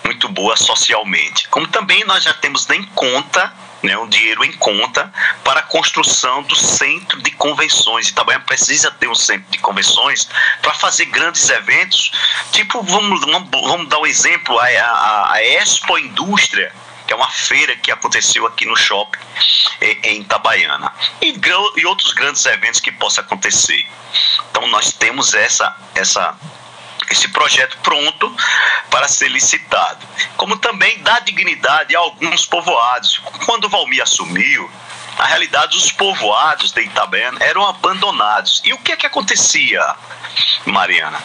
[0.04, 1.48] muito boa socialmente.
[1.50, 3.49] Como também nós já temos em conta
[3.82, 5.12] né, um dinheiro em conta
[5.44, 8.10] para a construção do centro de convenções.
[8.10, 10.30] Itabaiana precisa ter um centro de convenções
[10.62, 12.12] para fazer grandes eventos,
[12.52, 16.74] tipo, vamos, vamos, dar um exemplo, a, a, a Expo Indústria,
[17.08, 19.20] que é uma feira que aconteceu aqui no shopping
[20.04, 21.34] em Itabaiana, e,
[21.78, 23.88] e outros grandes eventos que possam acontecer.
[24.52, 26.36] Então nós temos essa, essa
[27.14, 28.36] esse projeto pronto
[28.90, 30.06] para ser licitado.
[30.38, 33.22] Como também dá dignidade a alguns povoados.
[33.46, 34.70] Quando Valmir assumiu,
[35.20, 38.62] na realidade, os povoados de Itabaiana eram abandonados.
[38.64, 39.84] E o que é que acontecia,
[40.66, 41.22] Mariana?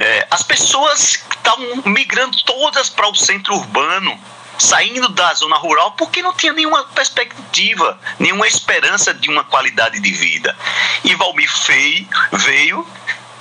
[0.00, 4.18] É, as pessoas estavam migrando todas para o centro urbano,
[4.58, 10.10] saindo da zona rural, porque não tinha nenhuma perspectiva, nenhuma esperança de uma qualidade de
[10.10, 10.56] vida.
[11.04, 12.86] E Valmir veio, veio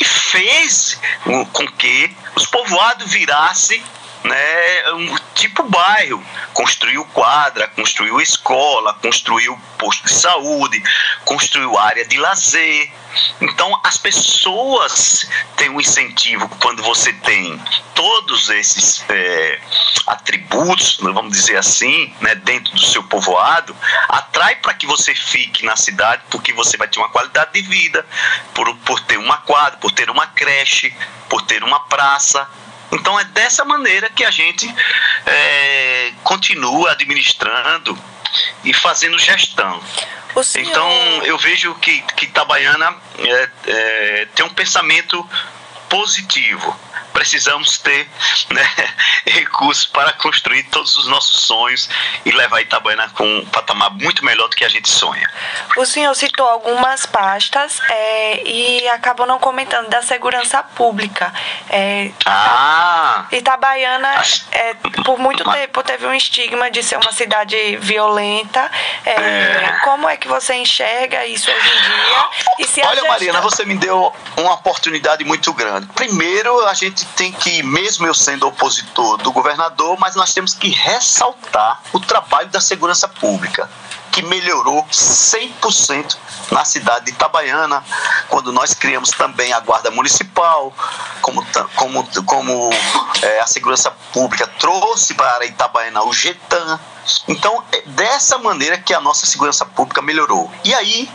[0.04, 1.00] e fez
[1.54, 3.82] com que os povoados virassem
[4.26, 6.22] né, um tipo bairro.
[6.54, 10.84] Construiu quadra, construiu escola, construiu posto de saúde,
[11.24, 12.92] construiu área de lazer.
[13.42, 17.62] Então as pessoas têm um incentivo quando você tem
[17.94, 19.60] todos esses é,
[20.08, 23.76] atributos, vamos dizer assim, né, dentro do seu povoado,
[24.10, 28.06] atrai para que você fique na cidade, porque você vai ter uma qualidade de vida,
[28.54, 30.94] por, por ter uma quadra, por ter uma creche,
[31.30, 32.48] por ter uma praça,
[32.94, 34.72] então é dessa maneira que a gente
[35.26, 37.98] é, continua administrando
[38.64, 39.82] e fazendo gestão.
[40.42, 40.70] Senhor...
[40.70, 40.90] Então
[41.26, 45.28] eu vejo que, que Itabaiana é, é, tem um pensamento
[45.90, 46.80] positivo
[47.24, 48.06] precisamos ter
[48.52, 48.70] né,
[49.26, 51.88] recursos para construir todos os nossos sonhos
[52.26, 55.30] e levar Itabaiana com um patamar muito melhor do que a gente sonha.
[55.78, 61.34] O senhor citou algumas pastas é, e acabou não comentando da segurança pública.
[61.70, 63.26] É, ah!
[63.32, 64.22] Itabaiana,
[64.52, 64.74] é,
[65.06, 68.70] por muito tempo, teve um estigma de ser uma cidade violenta.
[69.06, 69.80] É, é.
[69.86, 72.86] Como é que você enxerga isso hoje em dia?
[72.86, 73.08] Olha, gestão...
[73.08, 75.88] Mariana, você me deu uma oportunidade muito grande.
[75.94, 80.70] Primeiro, a gente tem que, mesmo eu sendo opositor do governador, mas nós temos que
[80.70, 83.70] ressaltar o trabalho da segurança pública
[84.14, 86.16] que melhorou 100%
[86.52, 87.84] na cidade de Itabaiana,
[88.30, 90.72] quando nós criamos também a Guarda Municipal,
[91.20, 91.44] como,
[91.76, 92.70] como, como
[93.24, 96.80] é, a Segurança Pública trouxe para Itabaiana o GETAN.
[97.28, 100.52] Então, é dessa maneira que a nossa segurança pública melhorou.
[100.64, 101.10] E aí,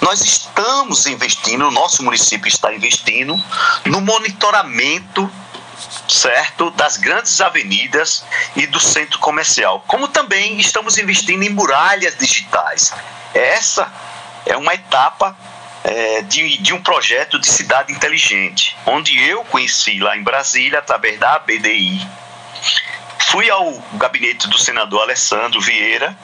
[0.00, 3.42] nós estamos investindo, o nosso município está investindo
[3.86, 5.30] no monitoramento
[6.08, 8.24] certo das grandes avenidas
[8.56, 12.92] e do centro comercial, como também estamos investindo em muralhas digitais.
[13.32, 13.92] Essa
[14.46, 15.36] é uma etapa
[15.82, 21.18] é, de, de um projeto de cidade inteligente, onde eu conheci lá em Brasília, através
[21.18, 22.06] da ABDI.
[23.18, 26.16] Fui ao gabinete do senador Alessandro Vieira,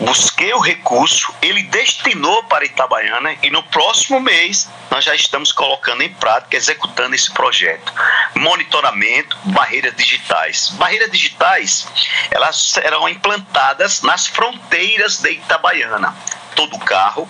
[0.00, 6.02] busquei o recurso, ele destinou para Itabaiana e no próximo mês nós já estamos colocando
[6.02, 7.92] em prática, executando esse projeto.
[8.34, 10.70] Monitoramento, barreiras digitais.
[10.70, 11.86] Barreiras digitais,
[12.30, 16.14] elas serão implantadas nas fronteiras de Itabaiana.
[16.54, 17.28] Todo carro,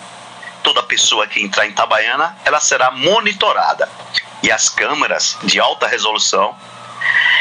[0.63, 3.89] toda pessoa que entrar em Itabaiana, ela será monitorada.
[4.43, 6.55] E as câmeras de alta resolução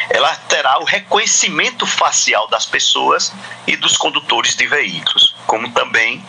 [0.09, 3.33] ela terá o reconhecimento facial das pessoas
[3.67, 5.35] e dos condutores de veículos.
[5.47, 6.23] Como também,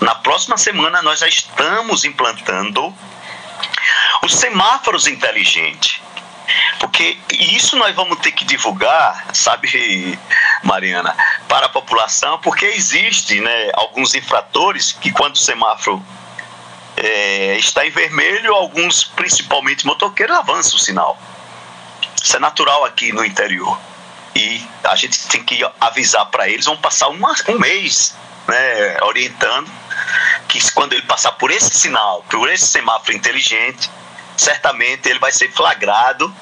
[0.00, 2.94] na próxima semana, nós já estamos implantando
[4.22, 6.00] os semáforos inteligentes.
[6.78, 10.18] Porque isso nós vamos ter que divulgar, sabe,
[10.62, 11.16] Mariana,
[11.48, 16.04] para a população, porque existe né, alguns infratores que quando o semáforo
[16.96, 21.18] é, está em vermelho, alguns, principalmente motoqueiros, avançam o sinal.
[22.26, 23.78] Isso é natural aqui no interior.
[24.34, 28.16] E a gente tem que avisar para eles, vão passar uma, um mês
[28.48, 29.70] né, orientando
[30.48, 33.88] que quando ele passar por esse sinal, por esse semáforo inteligente,
[34.36, 36.34] certamente ele vai ser flagrado,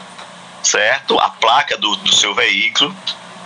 [0.62, 1.18] certo?
[1.20, 2.97] A placa do, do seu veículo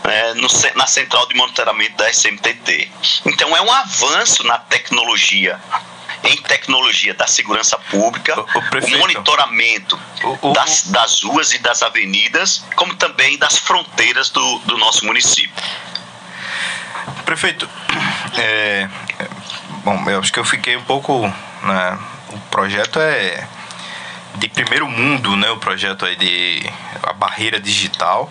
[0.05, 2.89] né, no, na central de monitoramento da SMTT.
[3.27, 5.59] Então é um avanço na tecnologia
[6.25, 9.99] em tecnologia da segurança pública, o, o, o monitoramento
[10.43, 15.51] o, das, das ruas e das avenidas, como também das fronteiras do, do nosso município.
[17.25, 17.69] Prefeito,
[18.37, 18.89] é,
[19.85, 21.27] bom, eu acho que eu fiquei um pouco.
[21.63, 21.99] Né,
[22.31, 23.47] o projeto é
[24.39, 25.51] de primeiro mundo, né?
[25.51, 26.71] O projeto aí de
[27.03, 28.31] a barreira digital.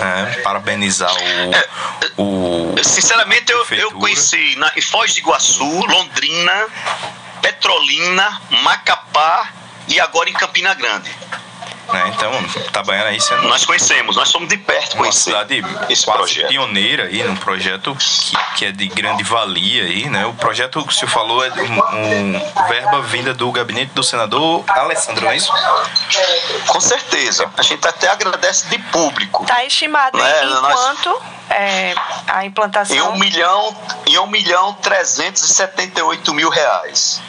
[0.00, 1.68] É, parabenizar o, é,
[2.16, 2.74] o.
[2.82, 6.66] Sinceramente, eu, eu conheci na, em Foz de Iguaçu, Londrina,
[7.40, 9.50] Petrolina, Macapá
[9.88, 11.10] e agora em Campina Grande.
[11.92, 12.12] Né?
[12.14, 12.32] Então,
[12.66, 13.42] Itabaiana aí sendo.
[13.42, 16.48] Nós conhecemos, nós somos de perto uma cidade esse quase projeto.
[16.48, 20.26] pioneira aí num projeto que, que é de grande valia aí, né?
[20.26, 24.64] O projeto que o senhor falou é um, um verba vinda do gabinete do senador
[24.68, 25.52] Alessandro, não é isso?
[26.66, 27.48] Com certeza.
[27.56, 29.42] A gente até agradece de público.
[29.42, 30.44] Está estimado né?
[30.44, 30.74] em nós...
[30.74, 31.94] quanto é,
[32.26, 32.96] a implantação?
[32.96, 33.76] Em um milhão,
[34.06, 37.20] em um milhão trezentos e setenta e oito mil reais.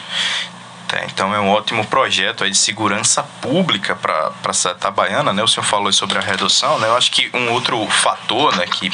[0.92, 5.42] É, então é um ótimo projeto aí de segurança pública para a itabaiana, né?
[5.42, 6.88] O senhor falou sobre a redução, né?
[6.88, 8.90] Eu acho que um outro fator, né, que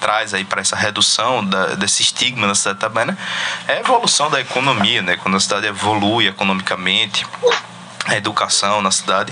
[0.00, 3.16] traz aí para essa redução da, desse estigma na cidade itabaiana
[3.66, 5.16] é a evolução da economia, né?
[5.16, 7.26] Quando a cidade evolui economicamente,
[8.06, 9.30] a educação na cidade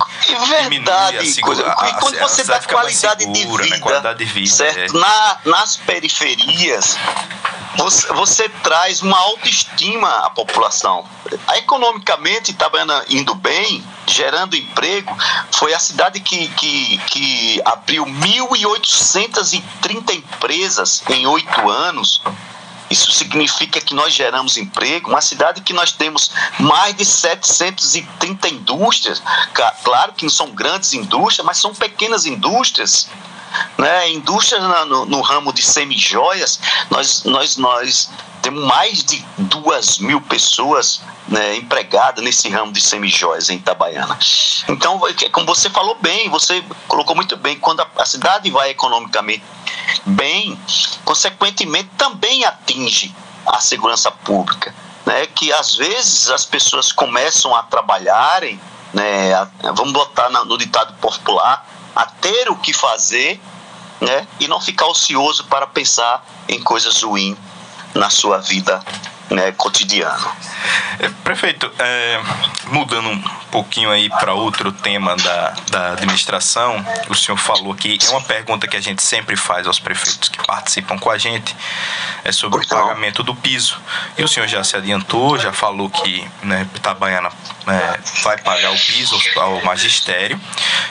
[0.68, 3.82] verdade a coisa, a, quando a, você dá qualidade, segura, de vida, né?
[3.82, 4.96] qualidade de vida certo?
[4.96, 5.00] É.
[5.00, 6.96] Na, nas periferias
[7.76, 11.04] você, você, traz uma autoestima à população
[11.56, 15.16] economicamente Itabaiana indo bem gerando emprego
[15.52, 22.20] foi a cidade que, que, que abriu 1.830 empresas em oito anos
[22.90, 29.22] isso significa que nós geramos emprego, uma cidade que nós temos mais de 730 indústrias.
[29.82, 33.08] Claro que não são grandes indústrias, mas são pequenas indústrias.
[33.76, 34.10] Né?
[34.12, 36.60] Indústrias no, no ramo de semijoias,
[36.90, 38.10] nós, nós, nós
[38.42, 44.18] temos mais de duas mil pessoas né, empregadas nesse ramo de semijóias em Itabaiana.
[44.68, 45.00] Então,
[45.32, 49.42] como você falou bem, você colocou muito bem, quando a, a cidade vai economicamente
[50.04, 50.58] bem,
[51.04, 53.14] consequentemente também atinge
[53.46, 54.74] a segurança pública.
[55.06, 58.60] Né, que às vezes as pessoas começam a trabalharem,
[58.92, 59.30] né,
[59.74, 61.66] vamos botar no ditado popular,
[61.96, 63.40] a ter o que fazer
[64.02, 67.38] né, e não ficar ocioso para pensar em coisas ruins
[67.94, 68.84] na sua vida
[69.30, 70.32] né, cotidiana.
[70.98, 72.20] É, prefeito, é,
[72.66, 73.20] mudando um
[73.50, 78.66] pouquinho aí para outro tema da, da administração, o senhor falou que é uma pergunta
[78.66, 81.54] que a gente sempre faz aos prefeitos que participam com a gente,
[82.24, 83.80] é sobre o pagamento do piso.
[84.16, 87.30] E o senhor já se adiantou, já falou que né, Itabaiana
[87.68, 90.40] é, vai pagar o piso ao magistério.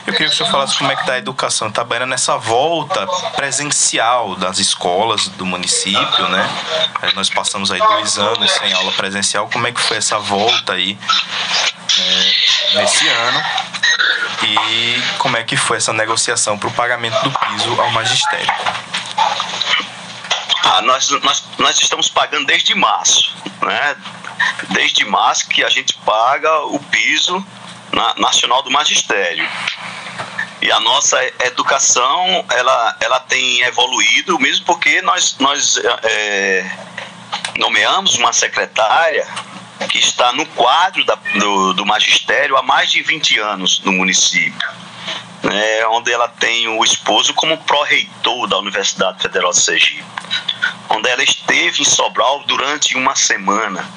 [0.06, 3.06] Eu queria que o senhor falasse como é que está a educação Itabaiana nessa volta
[3.36, 6.50] presencial das escolas do município, né?
[7.02, 10.74] É, nós passamos aí dois anos sem aula presencial, como é que foi essa volta
[10.74, 10.98] aí
[12.00, 13.44] é, nesse ano?
[14.44, 18.54] E como é que foi essa negociação para o pagamento do piso ao magistério?
[20.64, 23.96] Ah, nós, nós, nós estamos pagando desde março, né?
[24.70, 27.46] Desde março que a gente paga o piso
[27.92, 29.48] na, nacional do magistério.
[30.62, 36.66] E a nossa educação, ela, ela tem evoluído, mesmo porque nós, nós é,
[37.58, 39.28] nomeamos uma secretária
[39.90, 44.68] que está no quadro da, do, do magistério há mais de 20 anos no município.
[45.44, 50.04] Né, onde ela tem o esposo como pró-reitor da Universidade Federal de Sergipe,
[50.90, 53.88] onde ela esteve em Sobral durante uma semana,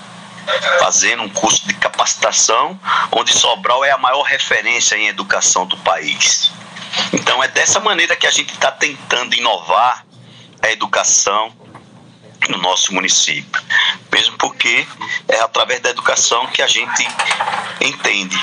[0.78, 2.78] fazendo um curso de capacitação,
[3.12, 6.53] onde Sobral é a maior referência em educação do país.
[7.12, 10.05] Então é dessa maneira que a gente está tentando inovar
[10.62, 11.53] a educação
[12.49, 13.62] no nosso município,
[14.11, 14.86] mesmo porque
[15.28, 17.07] é através da educação que a gente
[17.80, 18.36] entende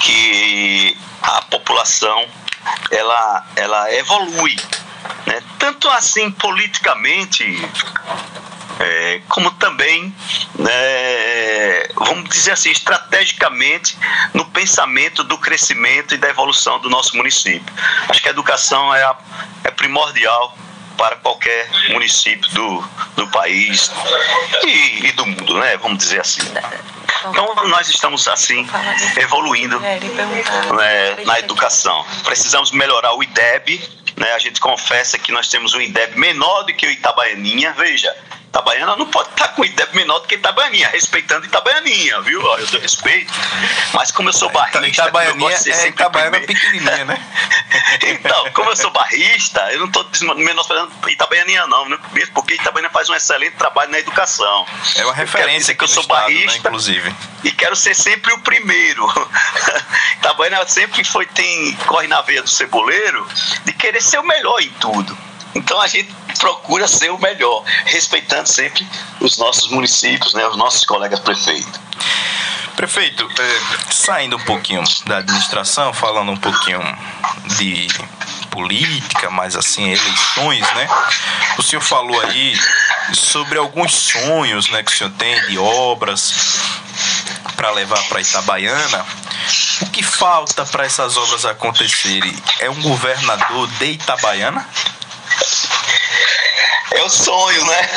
[0.00, 2.26] que a população
[2.90, 4.56] ela, ela evolui,
[5.26, 5.42] né?
[5.58, 7.44] tanto assim politicamente
[8.80, 10.14] é, como também,
[10.58, 13.96] né, vamos dizer assim, estrategicamente
[14.34, 17.72] no pensamento do crescimento e da evolução do nosso município.
[18.08, 19.16] Acho que a educação é, a,
[19.64, 20.56] é primordial
[20.96, 22.84] para qualquer município do,
[23.16, 23.90] do país
[24.64, 25.76] e, e do mundo, né?
[25.78, 26.42] Vamos dizer assim.
[27.30, 28.66] Então nós estamos assim
[29.16, 32.04] evoluindo né, na educação.
[32.24, 33.80] Precisamos melhorar o IDEB.
[34.16, 34.32] Né?
[34.32, 37.72] A gente confessa que nós temos um IDEB menor do que o Itabaianinha.
[37.72, 38.14] Veja,
[38.52, 42.38] Itabaiana não pode estar com IDEB menor do que Itabaianinha, respeitando Itabaianinha, viu?
[42.42, 43.32] Eu dou respeito.
[43.94, 46.46] Mas como eu sou barrista, Itabaianinha eu é Itabaiana primeiro.
[46.46, 47.18] pequenininha, né?
[48.02, 51.98] Então, como eu sou barrista, eu não estou menosprezando Itabaianinha não, né?
[52.12, 54.66] mesmo porque Itabaiana faz um excelente trabalho na educação.
[54.96, 57.14] É uma Eu referência dizer que eu sou estado, né, barrista inclusive.
[57.44, 59.06] e quero ser sempre o primeiro.
[60.20, 63.26] Itabaiana sempre foi, tem, corre na veia do ceboleiro
[63.64, 65.16] de querer ser o melhor em tudo.
[65.54, 68.86] Então a gente procura ser o melhor, respeitando sempre
[69.20, 71.80] os nossos municípios, né, os nossos colegas prefeitos.
[72.76, 76.80] Prefeito, eh, saindo um pouquinho da administração, falando um pouquinho
[77.58, 77.86] de
[78.50, 80.88] política, mas assim, eleições, né?
[81.58, 82.58] O senhor falou aí
[83.14, 86.34] sobre alguns sonhos, né, que o senhor tem de obras
[87.56, 89.06] para levar para Itabaiana.
[89.82, 92.34] O que falta para essas obras acontecerem?
[92.58, 94.66] É um governador de Itabaiana?
[96.94, 97.88] É o sonho, né?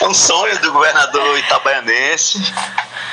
[0.00, 2.38] É um sonho do governador itabaianense.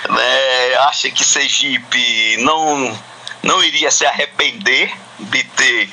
[0.09, 0.75] Né?
[0.87, 2.97] Acha que Sergipe não,
[3.43, 5.89] não iria se arrepender de ter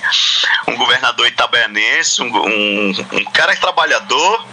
[0.68, 4.46] um governador itabaianense, um, um, um cara trabalhador.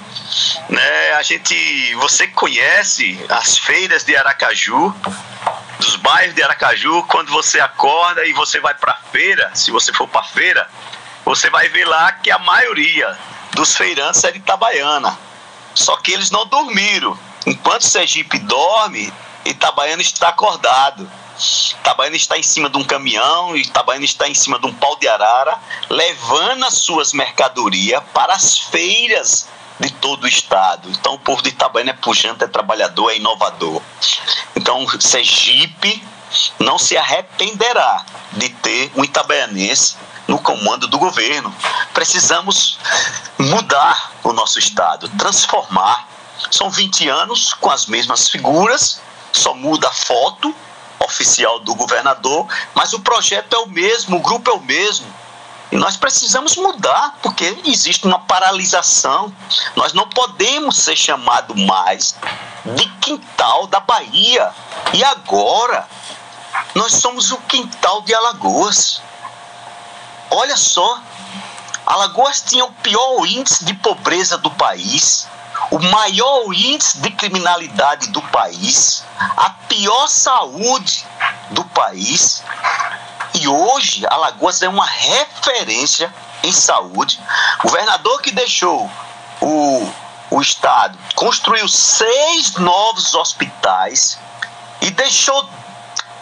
[0.69, 1.13] Né?
[1.13, 4.93] A gente, você conhece as feiras de Aracaju,
[5.79, 10.07] dos bairros de Aracaju, quando você acorda e você vai para feira, se você for
[10.07, 10.67] para feira,
[11.23, 13.17] você vai ver lá que a maioria
[13.53, 15.17] dos feirantes é Itabaiana.
[15.73, 17.17] Só que eles não dormiram.
[17.45, 19.11] Enquanto Sergipe dorme,
[19.45, 21.09] Itabaiana está acordado.
[21.79, 25.07] Itabaiana está em cima de um caminhão, Itabaiana está em cima de um pau de
[25.07, 29.47] arara, levando as suas mercadorias para as feiras
[29.79, 30.89] de todo o estado.
[30.89, 33.81] Então o povo de Itabaiana é pujante, é trabalhador, é inovador.
[34.55, 36.03] Então Sergipe
[36.59, 39.95] não se arrependerá de ter um itabaianense
[40.27, 41.53] no comando do governo.
[41.93, 42.77] Precisamos
[43.37, 46.07] mudar o nosso estado, transformar.
[46.51, 49.01] São 20 anos com as mesmas figuras,
[49.31, 50.53] só muda a foto
[50.99, 55.05] oficial do governador, mas o projeto é o mesmo, o grupo é o mesmo.
[55.71, 59.33] E nós precisamos mudar, porque existe uma paralisação.
[59.75, 62.15] Nós não podemos ser chamados mais
[62.63, 64.51] de quintal da Bahia.
[64.93, 65.87] E agora,
[66.75, 69.01] nós somos o quintal de Alagoas.
[70.35, 70.99] Olha só,
[71.85, 75.27] Alagoas tinha o pior índice de pobreza do país,
[75.69, 79.03] o maior índice de criminalidade do país,
[79.37, 81.05] a pior saúde
[81.51, 82.43] do país.
[83.35, 86.11] E hoje Alagoas é uma referência
[86.41, 87.19] em saúde.
[87.59, 88.89] O governador que deixou
[89.39, 89.93] o,
[90.31, 94.17] o estado construiu seis novos hospitais
[94.81, 95.47] e deixou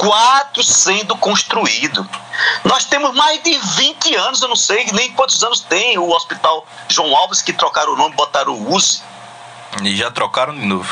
[0.02, 2.07] quatro sendo construídos.
[2.64, 6.65] Nós temos mais de 20 anos, eu não sei nem quantos anos tem o Hospital
[6.90, 9.03] João Alves, que trocaram o nome, botaram o USE.
[9.84, 10.91] E já trocaram de novo.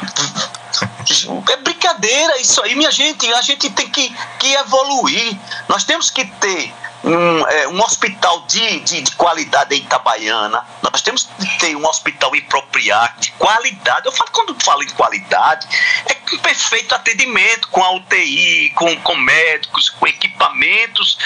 [1.50, 3.34] É brincadeira isso aí, minha gente.
[3.34, 5.36] A gente tem que, que evoluir.
[5.68, 6.72] Nós temos que ter
[7.04, 10.66] um, é, um hospital de, de, de, qualidade em Itabaiana.
[10.82, 14.06] Nós temos que ter um hospital em Propriar de qualidade.
[14.06, 15.68] Eu falo, quando falo em qualidade,
[16.06, 21.18] é com perfeito atendimento, com a UTI, com, com médicos, com equipamentos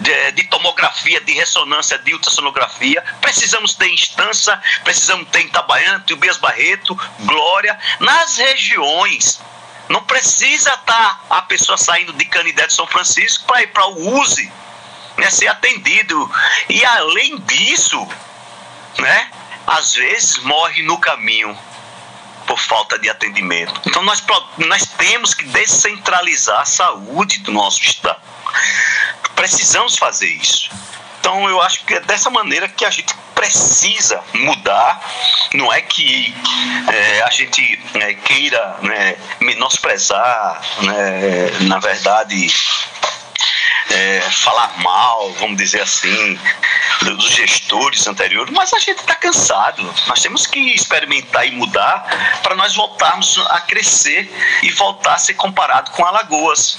[0.00, 3.02] de, de tomografia, de ressonância, de ultrassonografia.
[3.20, 9.40] Precisamos ter instância, precisamos ter Itabaiana, Tobias Barreto, Glória, nas regiões.
[9.88, 13.86] Não precisa estar tá a pessoa saindo de Canidé de São Francisco para ir para
[13.86, 14.50] o USE
[15.16, 16.30] né, ser atendido.
[16.68, 18.08] E além disso,
[18.98, 19.30] né,
[19.66, 21.56] às vezes morre no caminho
[22.46, 23.80] por falta de atendimento.
[23.86, 24.22] Então nós,
[24.58, 28.20] nós temos que descentralizar a saúde do nosso estado.
[29.34, 30.70] Precisamos fazer isso.
[31.20, 35.00] Então eu acho que é dessa maneira que a gente precisa mudar.
[35.54, 36.34] Não é que
[36.92, 42.46] é, a gente é, queira né, menosprezar, né, na verdade,
[43.90, 46.38] é, falar mal, vamos dizer assim,
[47.02, 49.82] dos gestores anteriores, mas a gente está cansado.
[50.06, 54.32] Nós temos que experimentar e mudar para nós voltarmos a crescer
[54.62, 56.78] e voltar a ser comparado com Alagoas.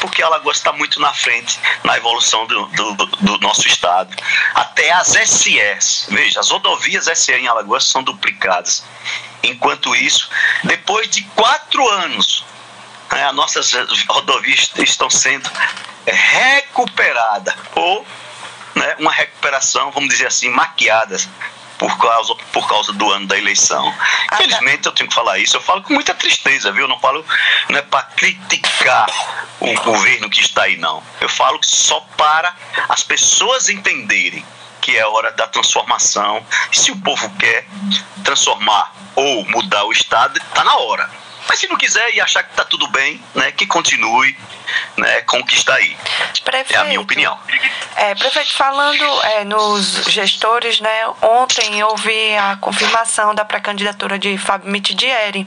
[0.00, 4.16] Porque Alagoas está muito na frente na evolução do, do, do, nosso estado.
[4.54, 8.84] Até as SEs, veja, as rodovias SE em Alagoas são duplicadas.
[9.42, 10.30] Enquanto isso,
[10.64, 12.44] depois de quatro anos,
[13.10, 13.72] as nossas
[14.08, 15.50] rodovias estão sendo
[16.06, 18.06] recuperadas ou
[18.74, 21.16] né, uma recuperação, vamos dizer assim, maquiada
[21.78, 23.92] por causa, por causa do ano da eleição.
[24.34, 26.82] Infelizmente eu tenho que falar isso, eu falo com muita tristeza, viu?
[26.82, 27.24] Eu não falo
[27.68, 29.06] não é para criticar
[29.58, 31.02] o governo que está aí, não.
[31.20, 32.54] Eu falo só para
[32.88, 34.44] as pessoas entenderem
[34.80, 36.44] que é hora da transformação.
[36.72, 37.66] Se o povo quer
[38.24, 41.10] transformar ou mudar o Estado, está na hora.
[41.50, 44.38] Mas se não quiser e achar que está tudo bem, né, que continue
[44.96, 45.96] né, com o que está aí.
[46.44, 47.36] Prefeito, é a minha opinião.
[47.96, 54.70] É, prefeito, falando é, nos gestores, né, ontem houve a confirmação da pré-candidatura de Fábio
[54.70, 55.44] Mitidieri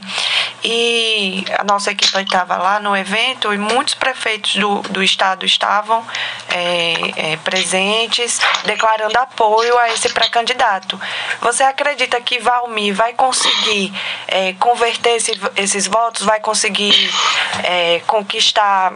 [0.62, 6.06] e a nossa equipe estava lá no evento e muitos prefeitos do, do estado estavam
[6.50, 11.00] é, é, presentes, declarando apoio a esse pré-candidato.
[11.40, 13.90] Você acredita que Valmir vai conseguir
[14.28, 17.08] é, converter esse, esses votos, vai conseguir
[17.62, 18.94] é, conquistar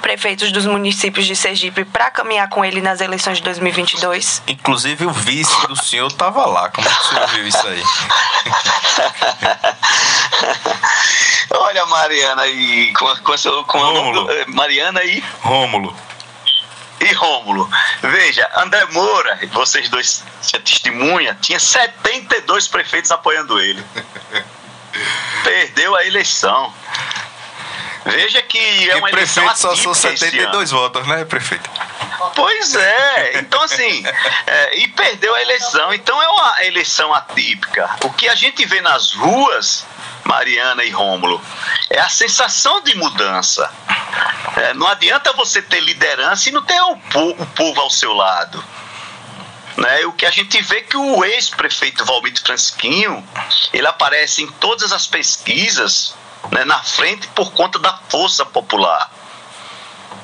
[0.00, 4.42] prefeitos dos municípios de Sergipe para caminhar com ele nas eleições de 2022?
[4.46, 6.70] Inclusive o vice do senhor estava lá.
[6.70, 7.82] Como é que o senhor viu isso aí?
[11.50, 14.28] Olha, Mariana e com, com, com, com Rômulo.
[14.48, 15.96] Mariana e Rômulo
[17.00, 17.68] e Rômulo.
[18.02, 20.24] Veja, André Moura, vocês dois
[20.64, 23.84] testemunha, tinha 72 prefeitos apoiando ele.
[25.42, 26.72] Perdeu a eleição.
[28.04, 31.70] Veja que é uma e prefeito eleição só são 72 votos, né, prefeito?
[32.34, 34.04] Pois é, então assim,
[34.46, 37.88] é, e perdeu a eleição, então é uma eleição atípica.
[38.02, 39.86] O que a gente vê nas ruas,
[40.24, 41.40] Mariana e Rômulo,
[41.88, 43.70] é a sensação de mudança.
[44.56, 48.12] É, não adianta você ter liderança e não ter o, povo, o povo ao seu
[48.12, 48.62] lado.
[49.76, 50.06] Né?
[50.06, 53.26] O que a gente vê é que o ex-prefeito Valmir Francisquinho,
[53.72, 56.14] ele aparece em todas as pesquisas
[56.50, 59.10] né, na frente por conta da força popular.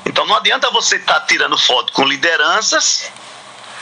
[0.05, 3.11] Então não adianta você estar tá tirando foto com lideranças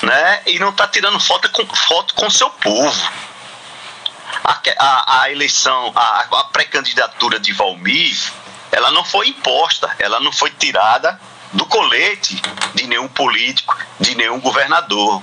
[0.03, 3.13] né, e não estar tá tirando foto com, foto com seu povo.
[4.45, 8.17] A, a, a eleição, a, a pré-candidatura de Valmir,
[8.71, 11.21] ela não foi imposta, ela não foi tirada
[11.53, 12.41] do colete
[12.75, 15.21] de nenhum político, de nenhum governador.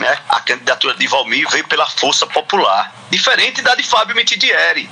[0.00, 0.18] Né?
[0.30, 4.88] A candidatura de Valmir veio pela força popular, diferente da de Fábio Mitidieri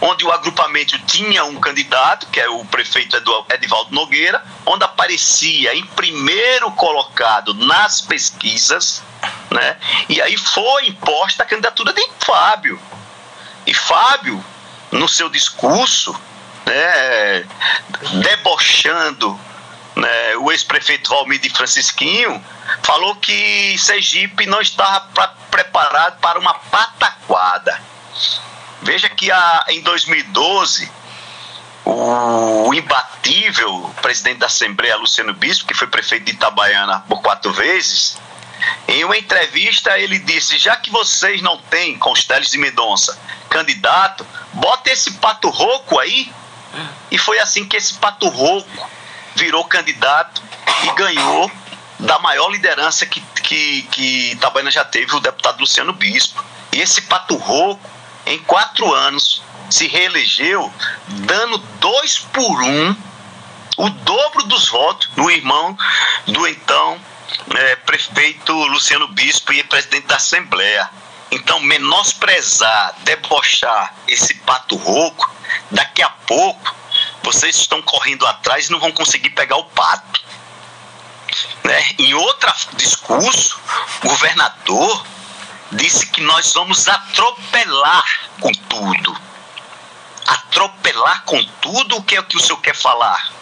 [0.00, 3.16] onde o agrupamento tinha um candidato, que é o prefeito
[3.50, 9.02] Edivaldo Nogueira, onde aparecia em primeiro colocado nas pesquisas,
[9.50, 9.76] né?
[10.08, 12.78] E aí foi imposta a candidatura de Fábio.
[13.66, 14.44] E Fábio,
[14.92, 16.14] no seu discurso,
[16.66, 17.46] né,
[18.22, 19.38] debochando
[19.96, 22.44] né, o ex-prefeito Valmir de Francisquinho,
[22.82, 27.80] falou que Sergipe não estava pra, preparado para uma pataquada
[28.86, 30.90] Veja que a, em 2012,
[31.84, 38.16] o imbatível presidente da Assembleia, Luciano Bispo, que foi prefeito de Itabaiana por quatro vezes,
[38.86, 43.18] em uma entrevista ele disse: já que vocês não têm, com os Teles de Mendonça,
[43.50, 46.32] candidato, bota esse pato rouco aí.
[47.10, 48.90] E foi assim que esse pato rouco
[49.36, 50.42] virou candidato
[50.84, 51.50] e ganhou
[51.98, 56.44] da maior liderança que, que, que Itabaiana já teve, o deputado Luciano Bispo.
[56.72, 57.88] E esse pato rouco
[58.26, 60.72] em quatro anos, se reelegeu,
[61.06, 62.96] dando dois por um,
[63.76, 65.76] o dobro dos votos no irmão
[66.26, 67.00] do então
[67.54, 70.88] é, prefeito Luciano Bispo e presidente da Assembleia.
[71.30, 75.30] Então, menosprezar, debochar esse pato rouco,
[75.70, 76.74] daqui a pouco
[77.26, 80.24] vocês estão correndo atrás e não vão conseguir pegar o pato.
[81.64, 81.84] Né?
[81.98, 83.60] Em outro discurso,
[84.04, 85.04] o governador
[85.72, 89.20] disse que nós vamos atropelar com tudo.
[90.24, 93.32] Atropelar com tudo, o que é o que o senhor quer falar?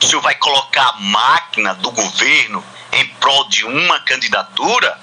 [0.00, 5.00] O senhor vai colocar a máquina do governo em prol de uma candidatura?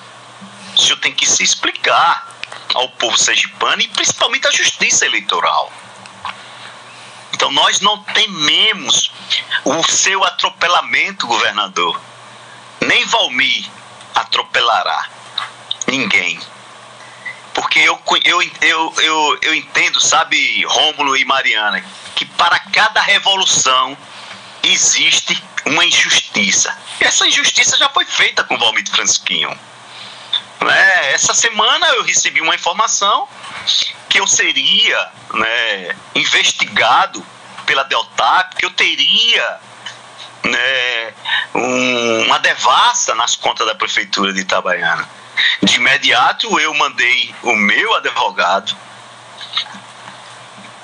[0.73, 2.25] O senhor tem que se explicar.
[2.73, 5.71] ao povo sergipano e principalmente à justiça eleitoral.
[7.33, 9.11] Então nós não tememos
[9.63, 11.99] o seu atropelamento, governador.
[12.81, 13.69] Nem Valmir
[14.15, 15.09] atropelará
[15.87, 16.39] ninguém.
[17.53, 21.83] Porque eu, eu, eu, eu, eu entendo, sabe, Rômulo e Mariana,
[22.15, 23.97] que para cada revolução
[24.63, 26.75] existe uma injustiça.
[26.99, 29.57] Essa injustiça já foi feita com Valmir Francisquinho.
[30.61, 31.11] Né?
[31.13, 33.27] Essa semana eu recebi uma informação
[34.09, 37.25] que eu seria né, investigado
[37.65, 39.59] pela Delta, que eu teria
[40.43, 41.13] né,
[41.53, 45.07] um, uma devassa nas contas da prefeitura de Itabaiana.
[45.61, 48.75] De imediato eu mandei o meu advogado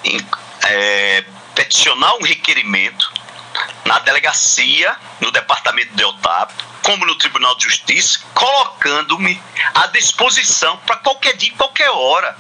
[0.04, 0.20] em,
[0.66, 1.24] é,
[1.56, 3.12] peticionar um requerimento
[3.86, 9.42] na delegacia, no departamento de Otávio, como no Tribunal de Justiça, colocando-me
[9.74, 12.38] à disposição para qualquer dia, qualquer hora,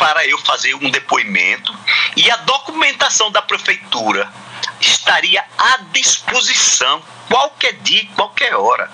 [0.00, 1.78] para eu fazer um depoimento
[2.16, 4.32] e a documentação da prefeitura
[4.80, 8.90] estaria à disposição qualquer dia, qualquer hora.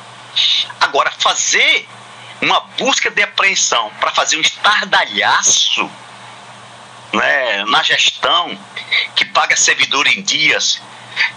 [0.80, 1.88] Agora, fazer
[2.42, 5.88] uma busca de apreensão para fazer um estardalhaço
[7.12, 8.58] né, na gestão,
[9.14, 10.82] que paga servidor em dias,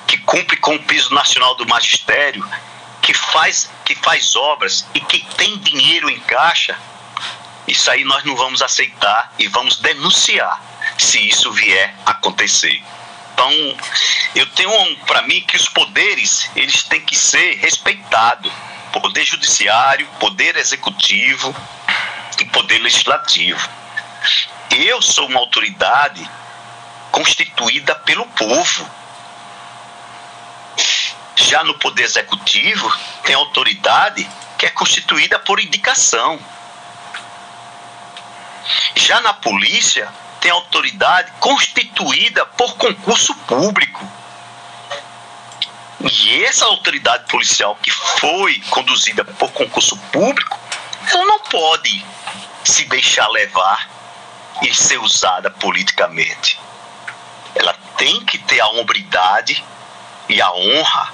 [0.08, 2.44] que cumpre com o piso nacional do magistério,
[3.04, 6.76] que faz, que faz obras e que tem dinheiro em caixa,
[7.70, 10.60] isso aí nós não vamos aceitar e vamos denunciar
[10.98, 12.82] se isso vier acontecer.
[13.34, 13.52] Então,
[14.36, 18.52] eu tenho para mim que os poderes eles têm que ser respeitados.
[18.92, 21.56] Poder judiciário, poder executivo
[22.40, 23.70] e poder legislativo.
[24.72, 26.28] Eu sou uma autoridade
[27.12, 28.90] constituída pelo povo.
[31.36, 32.92] Já no poder executivo
[33.24, 34.28] tem autoridade
[34.58, 36.40] que é constituída por indicação.
[38.96, 44.08] Já na polícia tem autoridade constituída por concurso público.
[46.02, 50.58] E essa autoridade policial que foi conduzida por concurso público,
[51.12, 52.06] ela não pode
[52.64, 53.90] se deixar levar
[54.62, 56.60] e ser usada politicamente.
[57.56, 59.64] Ela tem que ter a hombridade
[60.30, 61.14] e a honra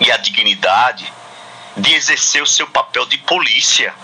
[0.00, 1.10] e a dignidade
[1.76, 3.94] de exercer o seu papel de polícia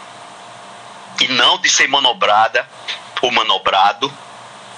[1.21, 2.69] e não de ser manobrada
[3.23, 4.13] ou manobrado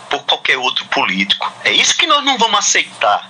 [0.09, 1.53] por qualquer outro político.
[1.65, 3.29] É isso que nós não vamos aceitar.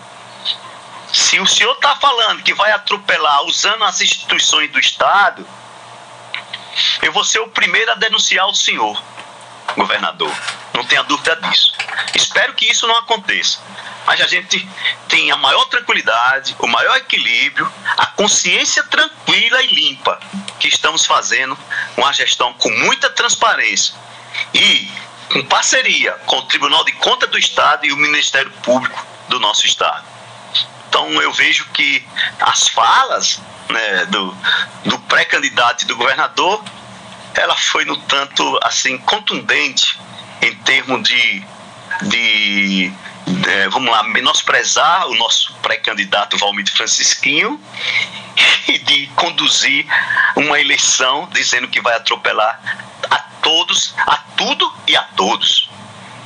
[1.12, 5.46] Se o senhor está falando que vai atropelar usando as instituições do Estado,
[7.02, 9.02] eu vou ser o primeiro a denunciar o senhor,
[9.76, 10.32] governador.
[10.74, 11.72] Não tenha dúvida disso.
[12.14, 13.60] Espero que isso não aconteça.
[14.06, 14.66] Mas a gente
[15.08, 20.20] tem a maior tranquilidade, o maior equilíbrio, a consciência tranquila e limpa
[20.60, 21.58] que estamos fazendo
[21.96, 23.94] uma gestão com muita transparência
[24.54, 24.88] e
[25.34, 29.66] em parceria com o Tribunal de Contas do Estado e o Ministério Público do nosso
[29.66, 30.04] Estado.
[30.88, 32.06] Então eu vejo que
[32.40, 34.36] as falas né, do,
[34.84, 36.62] do pré-candidato e do governador,
[37.34, 39.98] ela foi no tanto assim contundente
[40.40, 41.44] em termos de,
[42.02, 42.92] de
[43.48, 47.60] é, vamos lá, menosprezar o nosso pré-candidato Valmir Francisquinho
[48.68, 49.86] e de conduzir
[50.36, 52.60] uma eleição dizendo que vai atropelar
[53.10, 55.68] a todos, a tudo e a todos.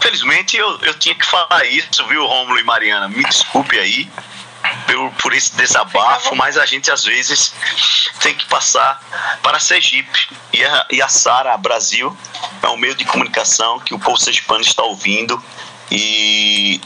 [0.01, 3.09] Felizmente eu, eu tinha que falar isso, viu, Rômulo e Mariana?
[3.09, 4.10] Me desculpe aí
[4.86, 7.55] por, por esse desabafo, mas a gente às vezes
[8.20, 10.28] tem que passar para Sergipe.
[10.52, 12.16] E a, e a Sara Brasil
[12.62, 15.43] é um meio de comunicação que o povo sergipano está ouvindo
[15.91, 16.81] e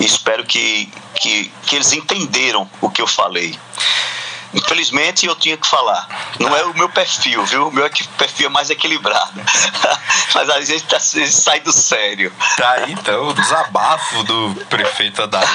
[0.00, 3.58] espero que, que, que eles entenderam o que eu falei.
[4.54, 6.08] Infelizmente eu tinha que falar.
[6.38, 7.68] Não é o meu perfil, viu?
[7.68, 9.32] O meu perfil é mais equilibrado.
[10.34, 12.32] Mas a gente tá, sai do sério.
[12.56, 15.48] Tá aí então o desabafo do prefeito Adário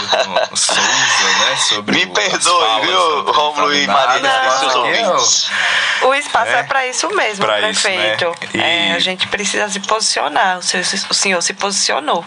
[0.53, 1.55] Souza, né?
[1.57, 5.49] Sobre Me perdoe, viu, Romulo e Marina, seus ouvintes.
[6.01, 8.35] O espaço é, é para isso mesmo, pra prefeito.
[8.41, 8.89] Isso, né?
[8.89, 8.91] e...
[8.91, 10.59] é, a gente precisa se posicionar.
[10.59, 12.25] O senhor, o senhor se posicionou.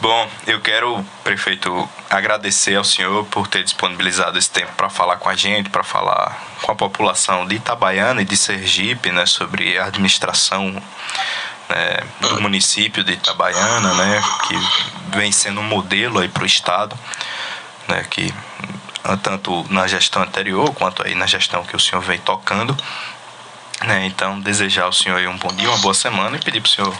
[0.00, 5.28] Bom, eu quero, prefeito, agradecer ao senhor por ter disponibilizado esse tempo para falar com
[5.28, 9.86] a gente, para falar com a população de Itabaiana e de Sergipe, né, sobre a
[9.86, 10.70] administração
[11.68, 16.96] né, do município de Itabaiana, né, que vem sendo um modelo aí para o estado,
[17.88, 18.32] né, que
[19.22, 22.76] tanto na gestão anterior quanto aí na gestão que o senhor vem tocando.
[23.82, 26.70] Né, então, desejar ao senhor aí um bom dia, uma boa semana e pedir pro
[26.70, 26.96] senhor.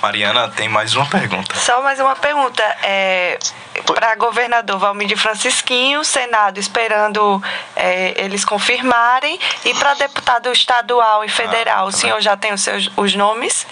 [0.00, 1.56] Mariana tem mais uma pergunta.
[1.56, 2.62] Só mais uma pergunta.
[2.82, 3.38] É,
[3.84, 7.42] para governador Valmir de Francisquinho, Senado esperando
[7.74, 9.38] é, eles confirmarem.
[9.64, 13.66] E para deputado estadual e federal, o senhor já tem os seus os nomes?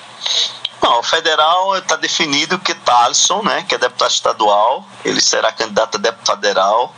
[0.83, 5.97] Não, o federal está definido que Thaleson, né, que é deputado estadual, ele será candidato
[5.97, 6.95] a deputado federal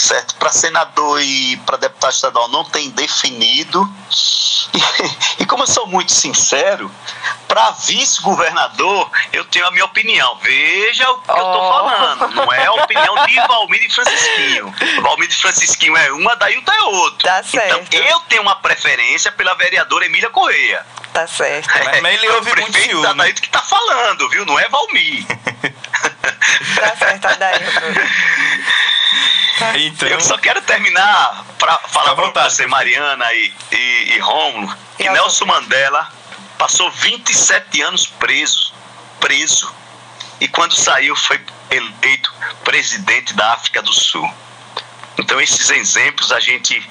[0.00, 0.34] certo?
[0.36, 3.88] Para senador e para deputado estadual não tem definido.
[4.74, 6.90] E, e como eu sou muito sincero,
[7.46, 10.36] para vice-governador eu tenho a minha opinião.
[10.42, 11.36] Veja o que oh.
[11.36, 12.34] eu estou falando.
[12.34, 14.74] Não é a opinião de Valmir e Francisquinho.
[15.02, 17.28] Valmir e Francisquinho é uma, Dailton é outra.
[17.30, 17.80] Tá certo.
[17.82, 20.84] Então eu tenho uma preferência pela vereadora Emília Correia.
[21.12, 21.68] Tá certo.
[21.76, 24.46] É, mas ele ouve o prefeito muito da que tá falando, viu?
[24.46, 25.26] Não é Valmir.
[25.26, 27.80] tá certo, Adailton.
[29.76, 30.08] Então...
[30.08, 35.10] Eu só quero terminar para falar para você, Mariana e, e, e Rômulo, que e
[35.10, 36.10] Nelson Mandela
[36.56, 38.72] passou 27 anos preso.
[39.20, 39.74] Preso.
[40.40, 41.38] E quando saiu, foi
[41.70, 42.32] eleito
[42.64, 44.28] presidente da África do Sul.
[45.18, 46.82] Então, esses exemplos a gente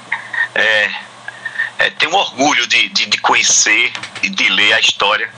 [0.54, 0.92] é,
[1.80, 3.92] é, tem um orgulho de, de, de conhecer
[4.22, 5.34] e de ler a história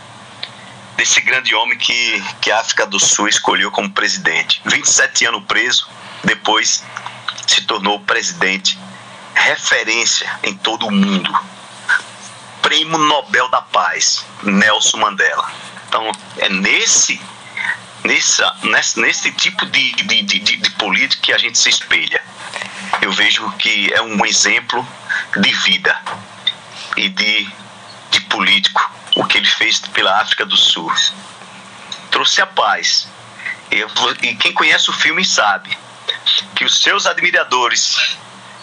[0.98, 4.62] desse grande homem que, que a África do Sul escolheu como presidente.
[4.66, 5.90] 27 anos preso,
[6.24, 6.84] depois
[7.48, 8.78] se tornou presidente,
[9.34, 11.34] referência em todo o mundo.
[12.62, 15.52] Prêmio Nobel da Paz, Nelson Mandela.
[15.88, 17.20] Então, é nesse,
[18.04, 22.24] nessa, nesse, nesse tipo de, de, de, de política que a gente se espelha.
[23.02, 24.88] Eu vejo que é um exemplo
[25.38, 25.98] de vida
[26.96, 27.50] e de,
[28.12, 30.92] de político, o que ele fez pela África do Sul.
[32.12, 33.08] Trouxe a paz.
[33.72, 35.78] E quem conhece o filme sabe
[36.56, 38.18] que os seus admiradores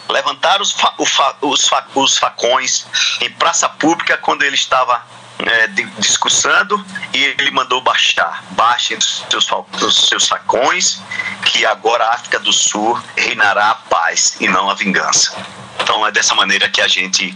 [0.08, 2.86] levantaram os, fa, fa, os, fa, os facões
[3.20, 5.04] em praça pública quando ele estava
[5.46, 5.68] é,
[5.98, 8.42] discursando e ele mandou baixar.
[8.50, 9.48] Baixem os seus,
[9.82, 11.00] os seus facões,
[11.44, 15.36] que agora a África do Sul reinará a paz e não a vingança.
[15.80, 17.34] Então é dessa maneira que a gente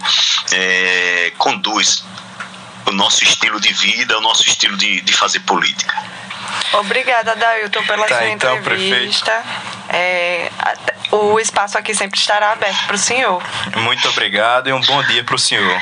[0.53, 2.05] é, conduz
[2.87, 5.95] o nosso estilo de vida, o nosso estilo de, de fazer política.
[6.73, 9.45] Obrigada, Dailton, pela tá, sua então, entrevista.
[9.93, 10.51] É,
[11.11, 13.43] o espaço aqui sempre estará aberto para o senhor.
[13.77, 15.81] Muito obrigado e um bom dia para o senhor.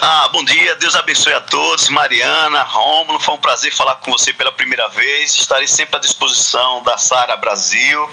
[0.00, 1.88] Ah, bom dia, Deus abençoe a todos.
[1.88, 5.34] Mariana, Rômulo, foi um prazer falar com você pela primeira vez.
[5.34, 8.08] Estarei sempre à disposição da Sara Brasil.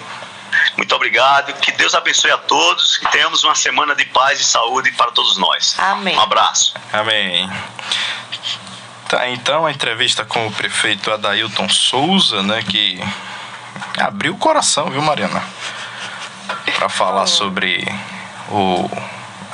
[0.76, 1.54] Muito obrigado.
[1.60, 2.98] Que Deus abençoe a todos.
[2.98, 5.76] Que tenhamos uma semana de paz e saúde para todos nós.
[5.78, 6.16] Amém.
[6.16, 6.74] Um abraço.
[6.92, 7.50] Amém.
[9.08, 13.00] Tá, então a entrevista com o prefeito Adailton Souza, né, que
[13.98, 15.42] abriu o coração, viu, Mariana?
[16.76, 17.88] Para falar sobre
[18.50, 18.90] o,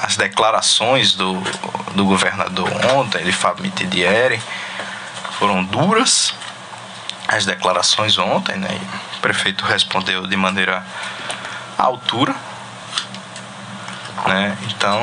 [0.01, 1.39] as declarações do,
[1.95, 4.41] do governador ontem, de Fábio Mitidieri,
[5.39, 6.33] foram duras
[7.27, 8.79] as declarações ontem, né?
[9.17, 10.85] O prefeito respondeu de maneira
[11.77, 12.35] à altura,
[14.27, 14.57] né?
[14.69, 14.99] Então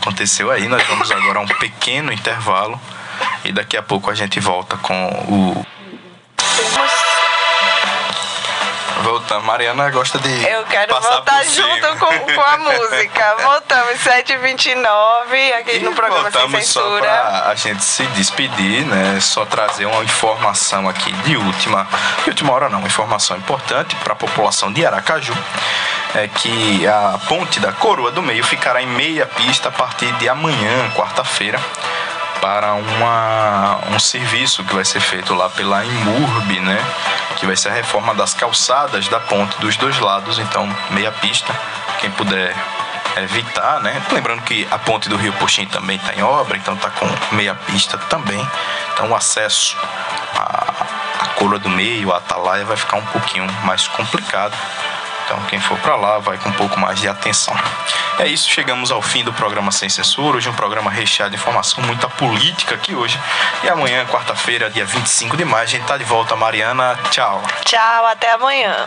[0.00, 0.66] aconteceu aí.
[0.68, 2.80] Nós vamos agora a um pequeno intervalo
[3.44, 5.66] e daqui a pouco a gente volta com o.
[9.02, 9.44] Voltamos.
[9.44, 10.28] Mariana gosta de.
[10.44, 13.36] Eu quero voltar junto com, com a música.
[13.42, 17.48] Voltamos 7h29 aqui e no programa Sem Censura.
[17.48, 19.18] A gente se despedir, né?
[19.20, 21.86] Só trazer uma informação aqui de última.
[22.24, 25.34] De última hora não, uma informação importante para a população de Aracaju
[26.14, 30.28] é que a ponte da Coroa do Meio ficará em meia pista a partir de
[30.28, 31.60] amanhã, quarta-feira,
[32.46, 36.78] para uma, um serviço que vai ser feito lá pela Imurb, né?
[37.38, 41.52] Que vai ser a reforma das calçadas da ponte dos dois lados, então meia pista,
[41.98, 42.54] quem puder
[43.16, 44.00] evitar, né?
[44.12, 47.56] Lembrando que a ponte do Rio Puxim também está em obra, então está com meia
[47.56, 48.48] pista também.
[48.92, 49.76] Então o acesso
[50.36, 50.86] à,
[51.42, 54.56] à do Meio, a Atalaia, vai ficar um pouquinho mais complicado.
[55.26, 57.52] Então, quem for para lá vai com um pouco mais de atenção.
[58.20, 60.36] É isso, chegamos ao fim do programa Sem Censura.
[60.36, 63.18] Hoje um programa recheado de informação, muita política aqui hoje.
[63.64, 66.36] E amanhã, quarta-feira, dia 25 de maio, a gente tá de volta.
[66.36, 67.42] Mariana, tchau.
[67.64, 68.86] Tchau, até amanhã.